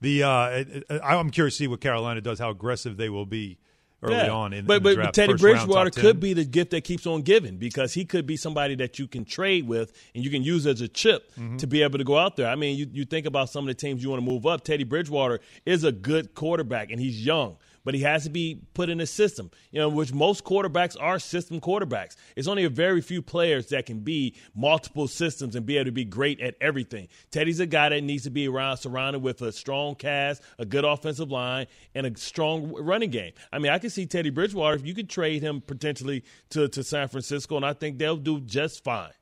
[0.00, 3.26] The uh, it- it- I'm curious to see what Carolina does, how aggressive they will
[3.26, 3.58] be
[4.06, 4.30] early Yeah.
[4.30, 5.14] on in, but, in the but draft.
[5.14, 6.02] Teddy round, Bridgewater 10.
[6.02, 9.06] could be the gift that keeps on giving because he could be somebody that you
[9.06, 11.56] can trade with and you can use as a chip Mm-hmm.
[11.58, 12.48] to be able to go out there.
[12.48, 14.64] I mean, you, you think about some of the teams you want to move up.
[14.64, 18.90] Teddy Bridgewater is a good quarterback and he's young, but he has to be put
[18.90, 22.16] in a system, you know, which most quarterbacks are system quarterbacks.
[22.34, 25.92] It's only a very few players that can be multiple systems and be able to
[25.92, 27.06] be great at everything.
[27.30, 30.84] Teddy's a guy that needs to be around surrounded with a strong cast, a good
[30.84, 33.34] offensive line, and a strong running game.
[33.52, 36.82] I mean, I can see Teddy Bridgewater if you could trade him potentially to, to
[36.82, 39.12] San Francisco, and I think they'll do just fine.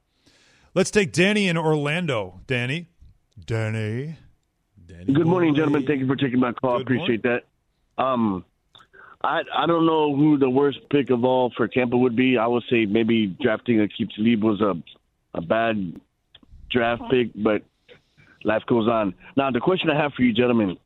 [0.72, 2.40] Let's take Danny in Orlando.
[2.46, 2.88] Danny,
[3.44, 4.16] Danny.
[4.86, 5.12] Danny.
[5.12, 5.84] Good morning, gentlemen.
[5.86, 6.78] Thank you for taking my call.
[6.78, 7.42] Good Appreciate that.
[7.98, 8.46] Um,
[9.24, 12.38] I I don't know who the worst pick of all for Tampa would be.
[12.38, 14.74] I would say maybe drafting Aqib Talib was a
[15.34, 16.00] a bad
[16.70, 17.62] draft pick, but
[18.44, 19.14] life goes on.
[19.36, 20.76] Now, the question I have for you, gentlemen,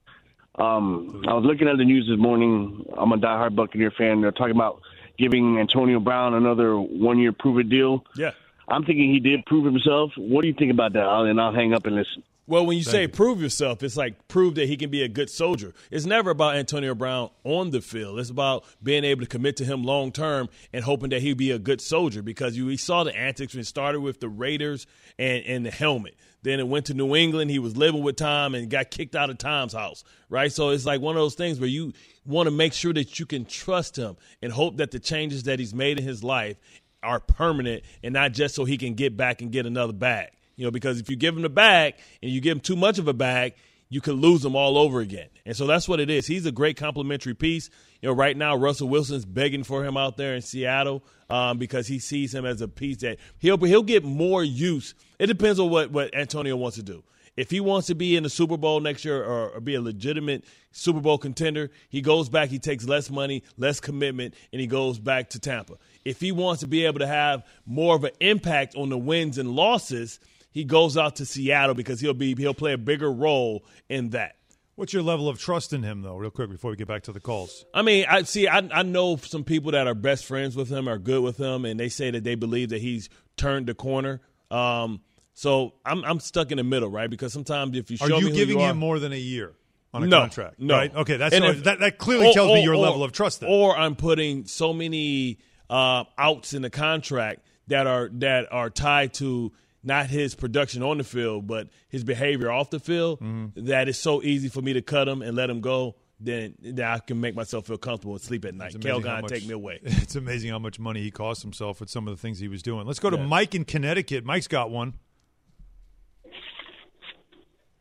[0.54, 2.86] um, I was looking at the news this morning.
[2.96, 4.20] I'm a diehard Buccaneer fan.
[4.20, 4.80] They're talking about
[5.18, 8.04] giving Antonio Brown another one year prove it deal.
[8.16, 8.30] Yeah.
[8.68, 10.12] I'm thinking he did prove himself.
[10.16, 11.06] What do you think about that?
[11.06, 12.22] And I'll hang up and listen.
[12.48, 15.28] Well, when you say prove yourself, it's like prove that he can be a good
[15.28, 15.74] soldier.
[15.90, 18.18] It's never about Antonio Brown on the field.
[18.18, 21.50] It's about being able to commit to him long term and hoping that he'd be
[21.50, 24.86] a good soldier because you, we saw the antics when it started with the Raiders
[25.18, 26.14] and, and the helmet.
[26.40, 27.50] Then it went to New England.
[27.50, 30.50] He was living with Tom and got kicked out of Tom's house, right?
[30.50, 31.92] So it's like one of those things where you
[32.24, 35.58] want to make sure that you can trust him and hope that the changes that
[35.58, 36.56] he's made in his life
[37.02, 40.30] are permanent and not just so he can get back and get another bag.
[40.58, 42.98] You know, because if you give him the bag and you give him too much
[42.98, 43.54] of a bag,
[43.88, 45.28] you could lose him all over again.
[45.46, 46.26] And so that's what it is.
[46.26, 47.70] He's a great complimentary piece.
[48.02, 51.86] You know, right now Russell Wilson's begging for him out there in Seattle um, because
[51.86, 54.96] he sees him as a piece that he'll he'll get more use.
[55.20, 57.04] It depends on what what Antonio wants to do.
[57.36, 59.80] If he wants to be in the Super Bowl next year or, or be a
[59.80, 64.66] legitimate Super Bowl contender, he goes back, he takes less money, less commitment, and he
[64.66, 65.74] goes back to Tampa.
[66.04, 69.38] If he wants to be able to have more of an impact on the wins
[69.38, 70.18] and losses,
[70.50, 74.36] he goes out to Seattle because he'll be he'll play a bigger role in that.
[74.76, 77.12] What's your level of trust in him, though, real quick, before we get back to
[77.12, 77.64] the calls?
[77.74, 78.46] I mean, I see.
[78.46, 81.64] I, I know some people that are best friends with him, are good with him,
[81.64, 84.20] and they say that they believe that he's turned the corner.
[84.52, 85.00] Um,
[85.34, 87.10] so I'm I'm stuck in the middle, right?
[87.10, 89.54] Because sometimes if you Are you me giving you are, him more than a year
[89.92, 90.60] on a no, contract?
[90.60, 90.76] no.
[90.76, 90.94] Right?
[90.94, 93.40] Okay, that's if- that, that clearly or- tells me your or- level of trust.
[93.40, 93.50] Then.
[93.50, 99.14] Or I'm putting so many uh, outs in the contract that are that are tied
[99.14, 99.52] to
[99.88, 103.20] not his production on the field, but his behavior off the field.
[103.20, 103.64] Mm-hmm.
[103.66, 105.96] that it's so easy for me to cut him and let him go.
[106.20, 108.74] Then, then I can make myself feel comfortable and sleep at night.
[108.74, 109.80] It's amazing how take me away.
[109.84, 112.62] It's amazing how much money he cost himself with some of the things he was
[112.62, 112.86] doing.
[112.86, 114.24] Let's go to Mike in Connecticut.
[114.24, 114.94] Mike's got one.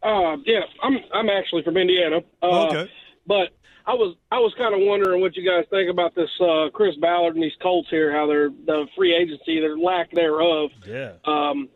[0.04, 2.20] Uh, yeah, I'm I'm actually from Indiana.
[2.42, 2.92] Uh, Okay.
[3.26, 3.50] But
[3.88, 6.96] I was I was kind of wondering what you guys think about this uh, Chris
[7.02, 10.70] Ballard and these Colts here, how they're the free agency, their lack thereof.
[10.86, 11.14] Yeah.
[11.26, 11.70] Um,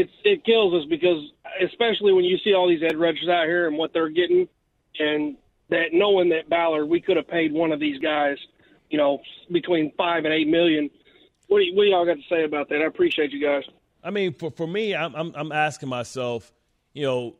[0.00, 1.18] it's it kills us because
[1.64, 4.48] especially when you see all these edge rushers out here and what they're getting,
[4.98, 5.36] and
[5.68, 8.36] that knowing that Ballard, we could have paid one of these guys,
[8.90, 9.20] you know,
[9.52, 10.90] between five and eight million.
[11.48, 12.80] What do, you, what do y'all got to say about that?
[12.80, 13.64] I appreciate you guys.
[14.02, 16.52] I mean, for for me, I'm I'm, I'm asking myself,
[16.94, 17.36] you know,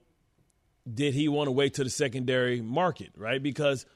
[0.93, 3.43] did he want to wait to the secondary market, right?
[3.43, 3.87] Because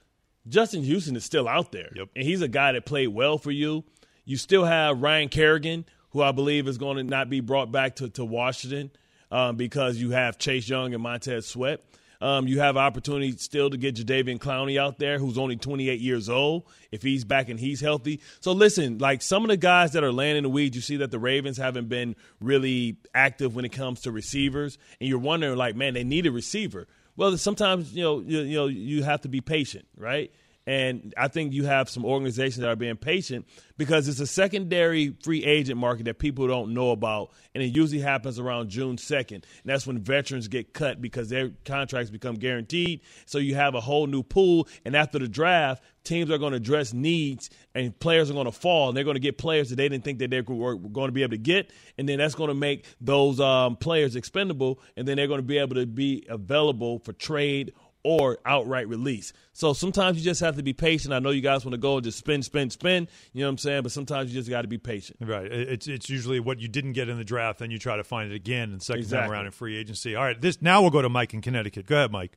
[0.48, 2.08] Justin Houston is still out there, Yep.
[2.16, 3.84] and he's a guy that played well for you.
[4.26, 7.96] You still have Ryan Kerrigan, who I believe is going to not be brought back
[7.96, 8.90] to, to Washington
[9.30, 11.84] um, because you have Chase Young and Montez Sweat.
[12.20, 16.30] Um, you have opportunity still to get Jadeveon Clowney out there, who's only 28 years
[16.30, 18.20] old, if he's back and he's healthy.
[18.40, 20.96] So listen, like some of the guys that are laying in the weeds, you see
[20.98, 25.56] that the Ravens haven't been really active when it comes to receivers, and you're wondering,
[25.56, 26.86] like, man, they need a receiver.
[27.16, 30.32] Well, sometimes you know, you, you know, you have to be patient, right?
[30.66, 33.46] And I think you have some organizations that are being patient
[33.76, 37.32] because it's a secondary free agent market that people don't know about.
[37.54, 39.32] And it usually happens around June 2nd.
[39.32, 43.02] And that's when veterans get cut because their contracts become guaranteed.
[43.26, 44.66] So you have a whole new pool.
[44.86, 48.52] And after the draft, teams are going to address needs and players are going to
[48.52, 48.88] fall.
[48.88, 51.12] And they're going to get players that they didn't think that they were going to
[51.12, 51.72] be able to get.
[51.98, 54.80] And then that's going to make those um, players expendable.
[54.96, 59.32] And then they're going to be able to be available for trade or outright release.
[59.52, 61.14] So sometimes you just have to be patient.
[61.14, 63.08] I know you guys want to go and just spin, spin, spin.
[63.32, 63.82] You know what I'm saying?
[63.82, 65.18] But sometimes you just got to be patient.
[65.20, 65.50] Right.
[65.50, 68.30] It's it's usually what you didn't get in the draft, then you try to find
[68.30, 70.14] it again, and second time around in free agency.
[70.14, 70.40] All right.
[70.40, 71.86] This now we'll go to Mike in Connecticut.
[71.86, 72.36] Go ahead, Mike.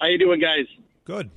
[0.00, 0.66] How you doing, guys?
[1.04, 1.30] Good.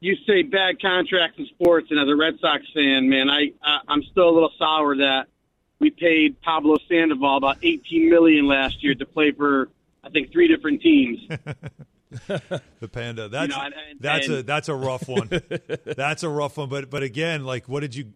[0.00, 3.78] You say bad contracts in sports, and as a Red Sox fan, man, I, I
[3.88, 5.26] I'm still a little sour that
[5.78, 9.68] we paid Pablo Sandoval about 18 million last year to play for
[10.06, 11.20] I think three different teams.
[12.80, 13.28] The panda.
[13.28, 15.28] That's know, and- and- that's a that's a rough one.
[15.84, 16.68] that's a rough one.
[16.68, 18.12] But but again, like, what did you?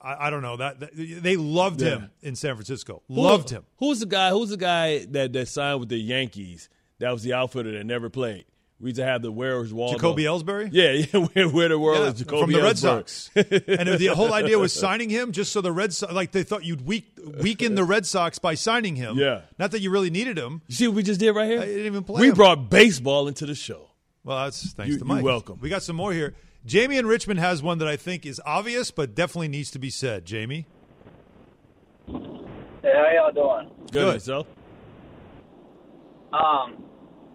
[0.00, 3.02] I, I don't know that, that- they loved him in San Francisco.
[3.08, 3.64] Loved him.
[3.78, 4.30] Who's the guy?
[4.30, 6.68] Who's the guy that, that signed with the Yankees?
[7.00, 8.44] That was the outfielder that never played.
[8.78, 9.94] We used to have the where was Waldo?
[9.94, 10.68] Jacoby Ellsbury?
[10.70, 11.26] Yeah, yeah.
[11.32, 13.30] Where, where the world Yeah, is Jacoby from the Red Sox.
[13.34, 16.62] and the whole idea was signing him just so the Red Sox, like they thought
[16.64, 19.16] you'd weak, weaken the Red Sox by signing him.
[19.16, 19.42] Yeah.
[19.58, 20.60] Not that you really needed him.
[20.68, 21.60] You see what we just did right here?
[21.60, 22.34] I didn't even play we him.
[22.34, 23.88] brought baseball into the show.
[24.24, 25.58] Well, that's thanks You- to you're welcome.
[25.62, 26.34] We got some more here.
[26.66, 29.88] Jamie in Richmond has one that I think is obvious, but definitely needs to be
[29.88, 30.26] said.
[30.26, 30.66] Jamie?
[32.08, 32.12] Hey,
[32.92, 33.70] how y'all doing?
[33.90, 34.46] Good, yourself?
[36.32, 36.82] Um,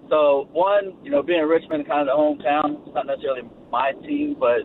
[0.09, 3.91] so one, you know, being in Richmond, kind of the hometown, it's not necessarily my
[4.05, 4.61] team, but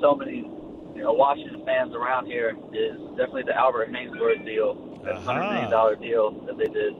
[0.00, 0.38] so many,
[0.94, 5.20] you know, Washington fans around here is definitely the Albert Haynesworth deal, that uh-huh.
[5.32, 6.94] hundred million dollar deal that they did.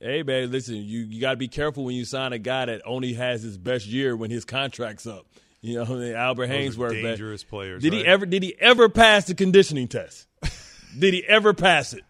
[0.00, 2.82] Hey, man, listen, you, you got to be careful when you sign a guy that
[2.84, 5.24] only has his best year when his contract's up.
[5.62, 6.92] You know, Albert Those are Haynesworth.
[6.92, 7.02] man.
[7.04, 8.02] dangerous players, Did right?
[8.02, 8.26] he ever?
[8.26, 10.26] Did he ever pass the conditioning test?
[10.98, 12.02] did he ever pass it?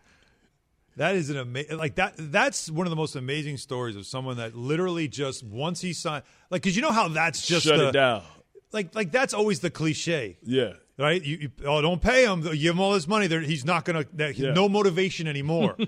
[0.97, 2.15] That is an amazing, like that.
[2.17, 6.23] That's one of the most amazing stories of someone that literally just once he signed,
[6.51, 8.23] like, because you know how that's just Shut the- it down.
[8.73, 10.37] Like, like that's always the cliche.
[10.43, 10.73] Yeah.
[10.99, 11.23] Right?
[11.23, 12.43] You, you oh, don't pay him.
[12.43, 13.27] You give him all this money.
[13.27, 14.05] There, he's not gonna.
[14.15, 14.53] That, Yeah.
[14.53, 15.77] No motivation anymore.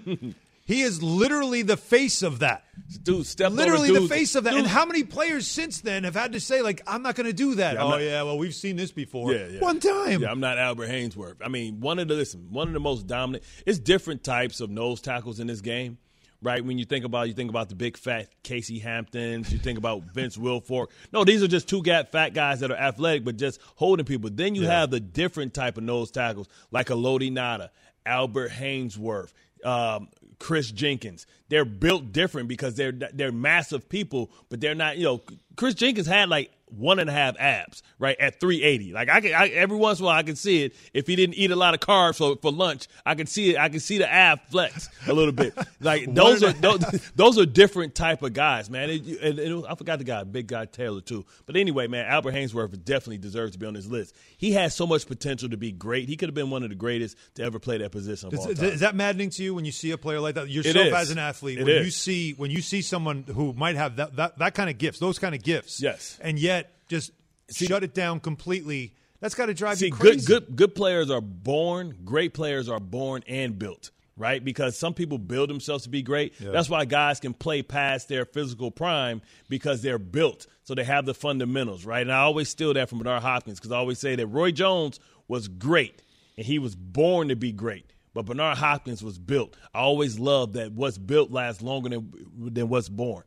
[0.66, 2.64] he is literally the face of that.
[3.02, 4.50] Dude, step literally the face of that.
[4.50, 4.58] Dude.
[4.60, 7.32] And how many players since then have had to say like, I'm not going to
[7.32, 7.74] do that?
[7.74, 9.32] Yeah, oh not- yeah, well we've seen this before.
[9.32, 9.60] Yeah, yeah.
[9.60, 10.20] One time.
[10.22, 11.36] Yeah, I'm not Albert Haynesworth.
[11.42, 13.44] I mean, one of the listen, one of the most dominant.
[13.64, 15.98] It's different types of nose tackles in this game,
[16.42, 16.64] right?
[16.64, 20.02] When you think about you think about the big fat Casey Hamptons, you think about
[20.14, 20.88] Vince Wilfork.
[21.12, 24.30] No, these are just two fat guys that are athletic but just holding people.
[24.32, 24.80] Then you Yeah.
[24.80, 27.68] have the different type of nose tackles like Haloti Ngata,
[28.04, 29.32] Albert Haynesworth.
[29.64, 31.26] Um, Kris Jenkins.
[31.48, 34.98] They're built different because they're they're massive people, but they're not.
[34.98, 35.22] You know,
[35.56, 38.92] Kris Jenkins had like one and a half abs, right at 380.
[38.92, 40.74] Like I can, I, every once in a while I can see it.
[40.92, 43.58] If he didn't eat a lot of carbs for, for lunch, I can see it.
[43.58, 45.54] I can see the ab flex a little bit.
[45.78, 46.80] Like those are those,
[47.16, 48.88] those are different type of guys, man.
[48.90, 51.24] It, and, and I forgot the guy, big guy Taylor too.
[51.44, 54.16] But anyway, man, Albert Haynesworth definitely deserves to be on this list.
[54.38, 56.08] He has so much potential to be great.
[56.08, 58.30] He could have been one of the greatest to ever play that position.
[58.32, 60.48] Is, that maddening to you when you see a player like that?
[60.48, 61.84] Yourself as an athlete, It when is.
[61.84, 64.98] you see when you see someone who might have that, that that kind of gifts,
[64.98, 66.18] those kind of gifts, Yes.
[66.22, 66.55] and yet
[66.88, 67.10] just
[67.50, 68.94] shut it down completely.
[69.20, 71.96] That's got to drive See, you good good good players are born.
[72.04, 73.90] Great players are born and built.
[74.18, 76.40] Right, because some people build themselves to be great.
[76.40, 76.50] Yeah.
[76.50, 81.04] That's why guys can play past their physical prime because they're built, so they have
[81.04, 81.84] the fundamentals.
[81.84, 84.52] Right, and I always steal that from Bernard Hopkins because I always say that Roy
[84.52, 86.02] Jones was great
[86.38, 89.54] and he was born to be great, but Bernard Hopkins was built.
[89.74, 93.24] I always love that what's built lasts longer than than what's born.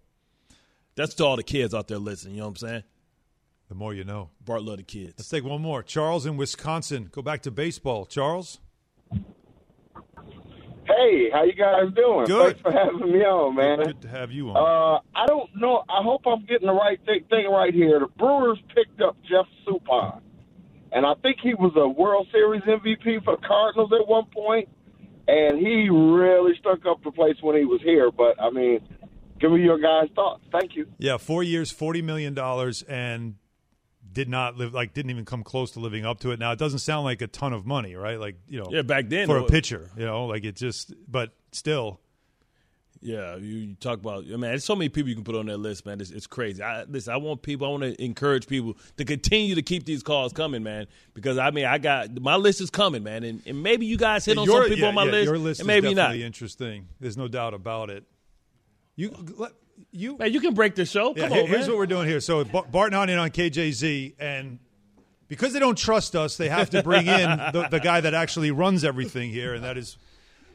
[0.96, 2.34] That's to all the kids out there listening.
[2.34, 2.84] You know what I'm saying?
[3.70, 4.32] The more you know.
[4.44, 5.14] Bart love the kids.
[5.18, 5.84] Let's take one more.
[5.84, 7.08] Charles in Wisconsin.
[7.12, 8.08] Go back to baseball.
[8.08, 8.60] Charles.
[9.12, 12.26] Hey, how you guys doing?
[12.26, 12.58] Good.
[12.58, 13.78] Thanks for having me on, man.
[13.78, 14.58] Good to have you on.
[14.58, 15.84] Uh, I don't know.
[15.88, 18.00] I hope I'm getting the right thing, thing right here.
[18.00, 20.22] The Brewers picked up Jeff Suppan,
[20.92, 24.68] and I think he was a World Series MVP for the Cardinals at one point,
[25.28, 28.10] and he really stuck up the place when he was here.
[28.12, 28.80] But I mean,
[29.40, 30.42] give me your guys' thoughts.
[30.52, 30.88] Thank you.
[30.98, 33.36] Yeah, four years, forty million dollars, and
[34.20, 36.40] did not live like didn't even come close to living up to it.
[36.40, 38.20] Now it doesn't sound like a ton of money, right?
[38.20, 40.94] Like you know, Yeah, back then, for a was- pitcher, you know, like it just,
[41.10, 42.02] but still,
[43.02, 44.26] Yeah, you, you talk about.
[44.26, 46.02] I mean, there's so many people you can put on that list, man.
[46.02, 46.62] It's, it's crazy.
[46.62, 47.66] I, listen, I want people.
[47.66, 50.86] I want to encourage people to continue to keep these calls coming, man.
[51.14, 54.26] Because I mean, I got my list is coming, man, and, and maybe you guys
[54.26, 56.14] hit on Your- some people yeah, on my yeah, list, Your list and maybe not.
[56.18, 56.90] interesting.
[57.00, 58.04] There's no doubt about it.
[58.98, 59.54] You let-
[59.92, 61.14] you man, you can break the show.
[61.16, 61.70] Yeah, Come here- on, here's man.
[61.72, 62.20] what we're doing here.
[62.20, 64.60] So Bar- Bart and I in on KJZ, and
[65.28, 68.52] because they don't trust us, they have to bring in the, the guy that actually
[68.52, 69.98] runs everything here, and that is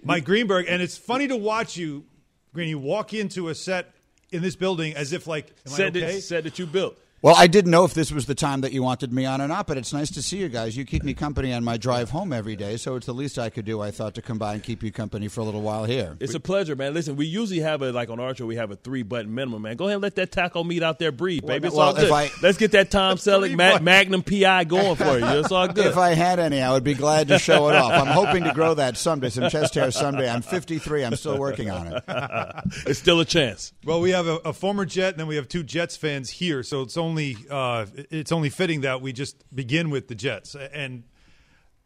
[0.02, 0.66] Mike Greenberg.
[0.68, 2.04] And it's funny to watch you,
[2.52, 2.68] Green.
[2.68, 3.92] You walk into a set
[4.30, 6.00] in this building as if like, am I okay?
[6.00, 6.96] that said that you built.
[7.24, 9.48] Well, I didn't know if this was the time that you wanted me on or
[9.48, 10.76] not, but it's nice to see you guys.
[10.76, 13.48] You keep me company on my drive home every day, so it's the least I
[13.48, 13.80] could do.
[13.80, 16.18] I thought to come by and keep you company for a little while here.
[16.20, 16.92] It's a pleasure, man.
[16.92, 19.62] Listen, we usually have a like on our show, we have a three button minimum,
[19.62, 19.76] man.
[19.76, 21.68] Go ahead and let that taco meat out there breathe, baby.
[21.68, 22.04] It's well, all good.
[22.04, 25.24] if I- Let's get that Tom Selleck Ma- Magnum PI going for you.
[25.24, 25.86] It's all good.
[25.86, 27.90] If I had any, I would be glad to show it off.
[27.90, 30.28] I'm hoping to grow that someday, some chest hair someday.
[30.28, 31.04] I'm 53.
[31.06, 32.04] I'm still working on it.
[32.86, 33.72] it's still a chance.
[33.82, 36.62] Well, we have a, a former Jet, and then we have two Jets fans here,
[36.62, 37.13] so it's only
[37.50, 40.54] uh, it's only fitting that we just begin with the Jets.
[40.54, 41.04] And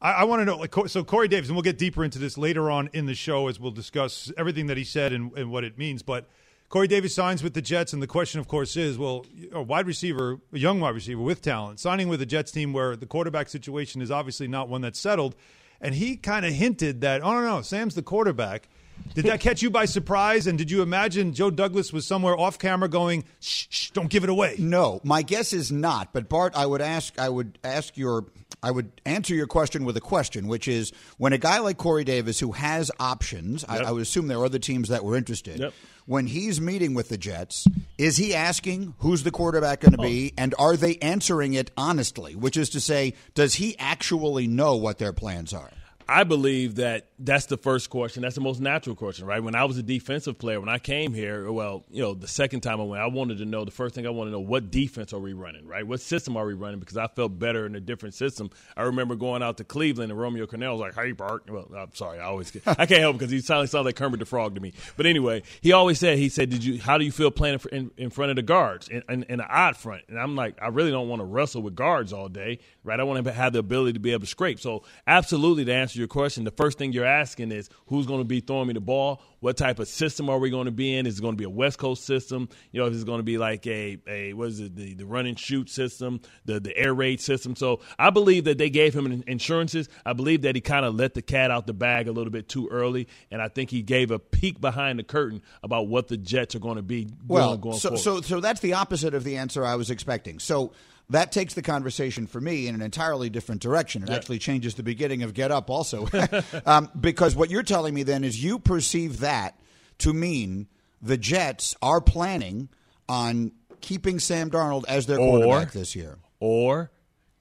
[0.01, 2.39] I, I want to know, like, so Corey Davis, and we'll get deeper into this
[2.39, 5.64] later on in the show as we'll discuss everything that he said and, and what
[5.64, 6.03] it means.
[6.03, 6.29] But
[6.68, 9.87] Corey Davis signs with the Jets, and the question, of course, is, well, a wide
[9.87, 13.49] receiver, a young wide receiver with talent, signing with a Jets team where the quarterback
[13.49, 15.35] situation is obviously not one that's settled.
[15.81, 18.68] And he kind of hinted that, oh, no, no, Sam's the quarterback.
[19.14, 20.46] Did that catch you by surprise?
[20.46, 24.22] And did you imagine Joe Douglas was somewhere off camera going, shh, shh don't give
[24.22, 24.55] it away?
[24.59, 26.12] No, my guess is not.
[26.12, 28.26] But Bart, I would ask, I would ask your,
[28.62, 32.05] I would answer your question with a question, which is when a guy like Corey
[32.05, 35.59] Davis, who has options, I, I would assume there are other teams that were interested.
[35.59, 35.74] Yep.
[36.07, 37.66] When he's meeting with the Jets,
[37.99, 40.03] is he asking who's the quarterback going to Oh.
[40.03, 42.34] be, and are they answering it honestly?
[42.34, 45.70] Which is to say, does he actually know what their plans are?
[46.11, 48.23] I believe that that's the first question.
[48.23, 49.43] That's the most natural question, right?
[49.43, 52.61] When I was a defensive player, when I came here, well, you know, the second
[52.61, 54.71] time I went, I wanted to know the first thing I wanted to know what
[54.71, 55.87] defense are we running, right?
[55.87, 56.81] What system are we running?
[56.81, 58.49] Because I felt better in a different system.
[58.75, 61.95] I remember going out to Cleveland and Romeo Crennel was like, "Hey, Bart." Well, I'm
[61.95, 64.63] sorry, I always I can't help because he sounds sounds like Kermit the Frog to
[64.63, 64.73] me.
[64.97, 66.81] But anyway, he always said, he said, "Did you?
[66.81, 69.47] How do you feel playing in, in front of the guards in, in, in an
[69.51, 72.61] odd front?" And I'm like, I really don't want to wrestle with guards all day,
[72.83, 72.99] right?
[72.99, 74.59] I want to have the ability to be able to scrape.
[74.59, 78.24] So, absolutely, the answer your question, the first thing you're asking is who's going to
[78.24, 79.20] be throwing me the ball?
[79.40, 81.07] What type of system are we going to be in?
[81.07, 82.49] Is it going to be a West Coast system?
[82.72, 85.07] You know, if it's going to be like a a what is it the the
[85.07, 87.55] run and shoot system, the the air raid system.
[87.57, 89.88] So I believe that they gave him insurances.
[90.07, 92.49] I believe that he kind of let the cat out the bag a little bit
[92.49, 96.16] too early, and I think he gave a peek behind the curtain about what the
[96.16, 98.03] Jets are going to be Well, going, going so, forward.
[98.03, 100.38] so so that's the opposite of the answer I was expecting.
[100.38, 100.72] So
[101.11, 104.03] that takes the conversation for me in an entirely different direction.
[104.03, 104.17] It Yeah.
[104.17, 106.07] actually changes the beginning of Get Up also,
[106.67, 109.59] um, because what you're telling me then is you perceive that
[109.99, 110.69] to mean
[111.01, 112.69] the Jets are planning
[113.09, 116.19] on keeping Sam Darnold as their Or- quarterback this year.
[116.41, 116.91] or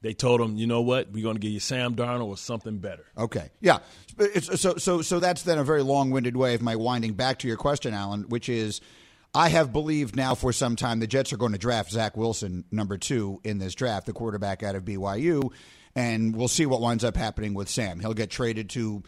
[0.02, 2.78] they told him, you know what, we're going to give you Sam Darnold or something
[2.78, 3.04] better.
[3.18, 3.80] Okay, yeah.
[4.20, 7.48] It's, so, so, so that's then a very long-winded way of my winding back to
[7.48, 8.80] your question, Alan, which is,
[9.34, 12.66] I have believed now for some time the Jets are going to draft Zach Wilson,
[12.72, 15.52] number two in this draft, the quarterback out of BYU,
[15.96, 18.00] and we'll see what winds up happening with Sam.
[18.00, 19.04] He'll get traded to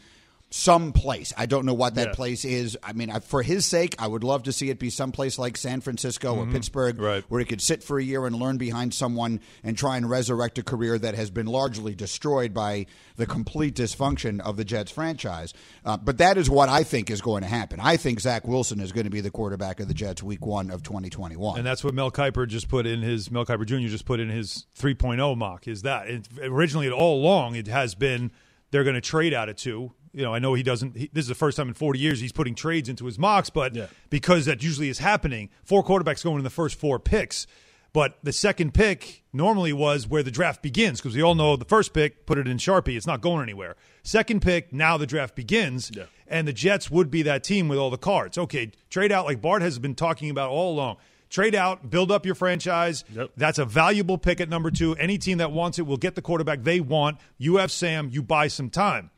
[0.51, 1.31] some place.
[1.37, 2.13] I don't know what that Yeah.
[2.13, 2.75] place is.
[2.81, 5.57] I mean, I, for his sake, I would love to see it be someplace like
[5.57, 6.51] San Francisco or Mhm.
[6.53, 7.23] Pittsburgh, Right.
[7.29, 10.57] where he could sit for a year and learn behind someone and try and resurrect
[10.57, 15.53] a career that has been largely destroyed by the complete dysfunction of the Jets franchise.
[15.85, 17.79] Uh, but that is what I think is going to happen.
[17.79, 20.71] I think Zach Wilson is going to be the quarterback of the Jets week one
[20.71, 21.57] of 2021.
[21.59, 23.87] And that's what Mel Kiper just put in his Mel Kiper Jr.
[23.87, 25.67] just put in his 3.0 mock.
[25.67, 28.31] Is that it, originally all along it has been
[28.71, 29.91] they're going to trade out of two.
[30.13, 30.97] You know, I know he doesn't.
[30.97, 33.49] He, this is the first time in 40 years he's putting trades into his mocks,
[33.49, 33.75] but
[34.09, 37.45] because that usually is happening, four quarterbacks going in the first four picks.
[37.91, 41.65] But the second pick normally was where the draft begins because we all know the
[41.65, 43.75] first pick, put it in Sharpie, it's not going anywhere.
[44.03, 45.91] Second pick, now the draft begins,
[46.27, 48.37] and the Jets would be that team with all the cards.
[48.37, 50.97] Okay, trade out like Bart has been talking about all along.
[51.29, 53.03] Trade out, build up your franchise.
[53.37, 54.95] That's a valuable pick at number two.
[54.95, 57.17] Any team that wants it will get the quarterback they want.
[57.37, 59.11] You have Sam, you buy some time.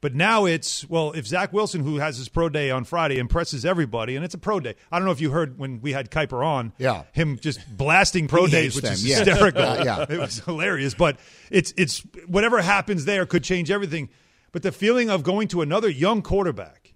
[0.00, 3.64] But now it's, well, if Zach Wilson, who has his pro day on Friday, impresses
[3.66, 4.76] everybody, and it's a pro day.
[4.92, 7.02] I don't know if you heard when we had Kiper on, Yeah.
[7.12, 9.16] him just blasting pro He days, which them, is yeah.
[9.24, 9.60] hysterical.
[9.62, 10.06] Uh, yeah.
[10.08, 10.94] It was hilarious.
[10.94, 11.18] But
[11.50, 11.98] it's it's
[12.28, 14.08] whatever happens there could change everything.
[14.52, 16.94] But the feeling of going to another young quarterback,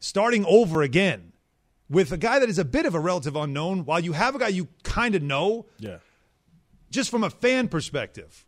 [0.00, 1.33] starting over again
[1.90, 4.38] with a guy that is a bit of a relative unknown, while you have a
[4.38, 5.98] guy you kind of know, Yeah.
[6.90, 8.46] just from a fan perspective,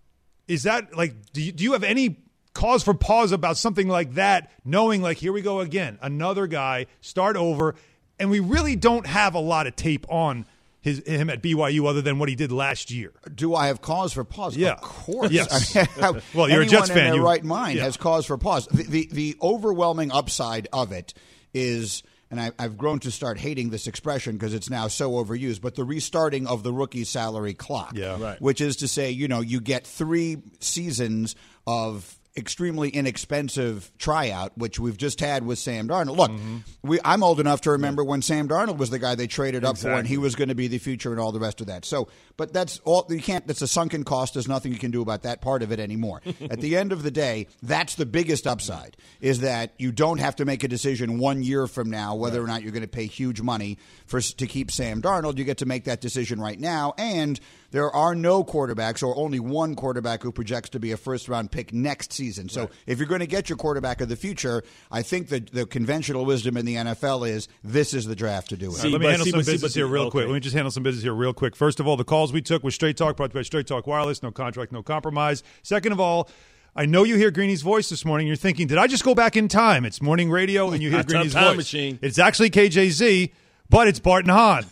[0.49, 2.21] is that like, do you, do you have any
[2.55, 6.87] cause for pause about something like that, knowing like, here we go again, another guy,
[7.01, 7.75] start over,
[8.19, 10.47] and we really don't have a lot of tape on
[10.81, 13.13] his him at BYU other than what he did last year.
[13.35, 14.57] Do I have cause for pause?
[14.57, 14.75] Yeah.
[14.75, 15.33] Of course.
[15.33, 15.75] Yes.
[15.77, 17.83] I mean, how- Well, you're a anyone Jets in fan, their right mind yeah.
[17.85, 18.69] has cause for pause.
[18.69, 21.13] The, the the overwhelming upside of it
[21.53, 25.61] is, and I, I've grown to start hating this expression because it's now so overused.
[25.61, 28.21] But the restarting of the rookie salary clock, Yeah.
[28.21, 28.41] Right.
[28.43, 34.79] which is to say, you know, you get three seasons of extremely inexpensive tryout, which
[34.79, 36.17] we've just had with Sam Darnold.
[36.17, 36.57] Look, Mm-hmm.
[36.83, 39.79] we, I'm old enough to remember when Sam Darnold was the guy they traded up
[39.79, 41.85] for, and he was going to be the future and all the rest of that.
[41.85, 43.47] So, but that's all you can't.
[43.47, 44.35] That's a sunken cost.
[44.35, 46.21] There's nothing you can do about that part of it anymore.
[46.51, 50.37] At the end of the day, that's the biggest upside is that you don't have
[50.37, 53.07] to make a decision one year from now whether or not you're going to pay
[53.07, 55.39] huge money for to keep Sam Darnold.
[55.39, 57.41] You get to make that decision right now, and
[57.77, 61.51] there are no quarterbacks or only one quarterback who projects to be a first round
[61.51, 62.49] pick next season.
[62.49, 65.67] So, if you're going to get your quarterback of the future, I think that the
[65.67, 68.79] conventional wisdom in the NFL is this is the draft to do it.
[68.79, 70.27] All right, let me handle see, some see, business but here see, real quick.
[70.27, 71.55] Let me just handle some business here real quick.
[71.55, 73.67] First of all, the calls we took was Straight Talk, brought to you by Straight
[73.67, 74.23] Talk Wireless.
[74.23, 75.43] No contract, no compromise.
[75.63, 76.31] Second of all,
[76.75, 78.27] I know you hear Greeny's voice this morning.
[78.27, 79.85] You're thinking, did I just go back in time?
[79.85, 81.57] It's morning radio, and you hear Greeny's voice.
[81.59, 81.99] machine.
[82.01, 83.33] It's actually KJZ,
[83.69, 84.65] but it's Bart and Hahn.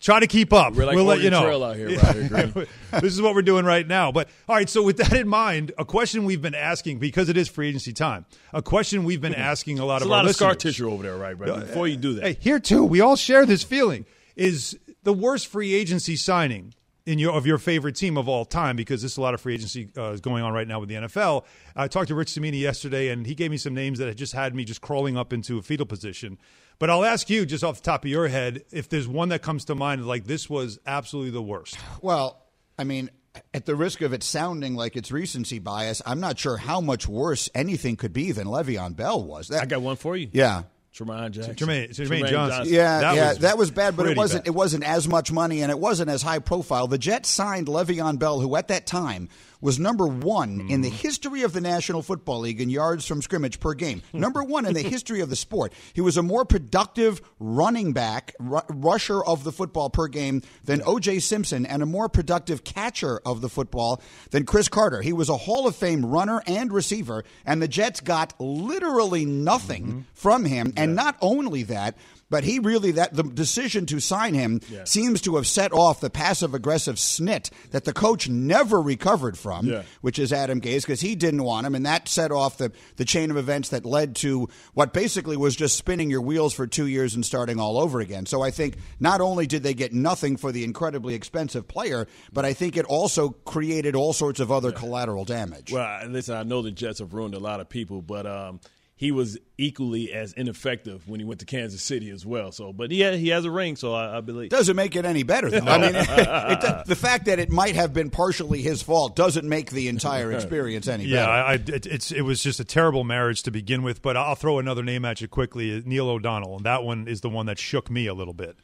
[0.00, 0.74] Try to keep up.
[0.74, 1.64] We're like we'll let you know.
[1.64, 1.88] Out here,
[2.28, 2.52] Green.
[2.92, 4.10] this is what we're doing right now.
[4.12, 7.36] But all right, so with that in mind, a question we've been asking because it
[7.36, 8.26] is free agency time.
[8.52, 10.74] A question we've been asking a lot There's of a lot our of scar listeners.
[10.74, 11.38] tissue over there, right?
[11.38, 11.60] Right.
[11.60, 14.04] Before you do that, Hey, here too, we all share this feeling.
[14.36, 16.74] Is the worst free agency signing
[17.04, 18.76] in your of your favorite team of all time?
[18.76, 20.94] Because there's a lot of free agency uh, is going on right now with the
[20.96, 21.44] NFL.
[21.76, 24.32] I talked to Rich Cimini yesterday, and he gave me some names that had just
[24.32, 26.38] had me just crawling up into a fetal position.
[26.82, 29.40] But I'll ask you, just off the top of your head, if there's one that
[29.40, 31.78] comes to mind, like this was absolutely the worst.
[32.00, 32.42] Well,
[32.76, 33.08] I mean,
[33.54, 37.06] at the risk of it sounding like it's recency bias, I'm not sure how much
[37.06, 39.46] worse anything could be than Le'Veon Bell was.
[39.46, 40.28] That, I got one for you.
[40.32, 40.64] yeah.
[40.92, 41.54] Tremaine Jackson.
[41.54, 42.74] Jermaine- Jermaine Johnson.
[42.74, 44.44] Yeah, That yeah, was that was bad, but it wasn't.
[44.44, 44.48] bad.
[44.48, 46.88] It wasn't as much money, and it wasn't as high profile.
[46.88, 49.28] The Jets signed Le'Veon Bell, who at that time
[49.62, 50.96] was number one in the Mm-hmm.
[50.98, 54.02] history of the National Football League in yards from scrimmage per game.
[54.12, 55.72] number one in the history of the sport.
[55.94, 60.82] He was a more productive running back, ru- rusher of the football per game than
[60.84, 61.20] O.J.
[61.20, 64.02] Simpson, and a more productive catcher of the football
[64.32, 65.00] than Cris Carter.
[65.00, 69.62] He was a Hall of Fame runner and receiver, and the Jets got literally nothing
[69.86, 70.00] Mm-hmm.
[70.14, 70.72] from him.
[70.76, 71.96] And not only that,
[72.32, 74.84] but he really that the decision to sign him Yeah.
[74.84, 79.66] seems to have set off the passive aggressive snit that the coach never recovered from,
[79.66, 79.82] Yeah.
[80.00, 83.04] which is Adam Gase, because he didn't want him, and that set off the the
[83.04, 86.86] chain of events that led to what basically was just spinning your wheels for two
[86.86, 88.24] years and starting all over again.
[88.24, 92.46] So I think not only did they get nothing for the incredibly expensive player, but
[92.46, 95.70] I think it also created all sorts of other collateral damage.
[95.70, 98.60] Well, listen, I know the Jets have ruined a lot of people, but um,
[99.02, 102.52] he was equally as ineffective when he went to Kansas City as well.
[102.52, 104.50] So, but yeah, he has a ring, so I, I believe.
[104.50, 105.58] Doesn't make it any better, though.
[105.66, 109.72] I mean, it, the fact that it might have been partially his fault doesn't make
[109.72, 111.32] the entire experience any Yeah, better.
[111.32, 114.02] I, I, it, it's it was just a terrible marriage to begin with.
[114.02, 117.28] But I'll throw another name at you quickly: Neil O'Donnell, and that one is the
[117.28, 118.54] one that shook me a little bit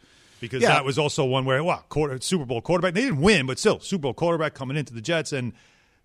[0.41, 0.69] because Yeah.
[0.69, 2.95] that was also one where wow, quarter, Super Bowl quarterback.
[2.95, 5.53] They didn't win, but still Super Bowl quarterback coming into the Jets, and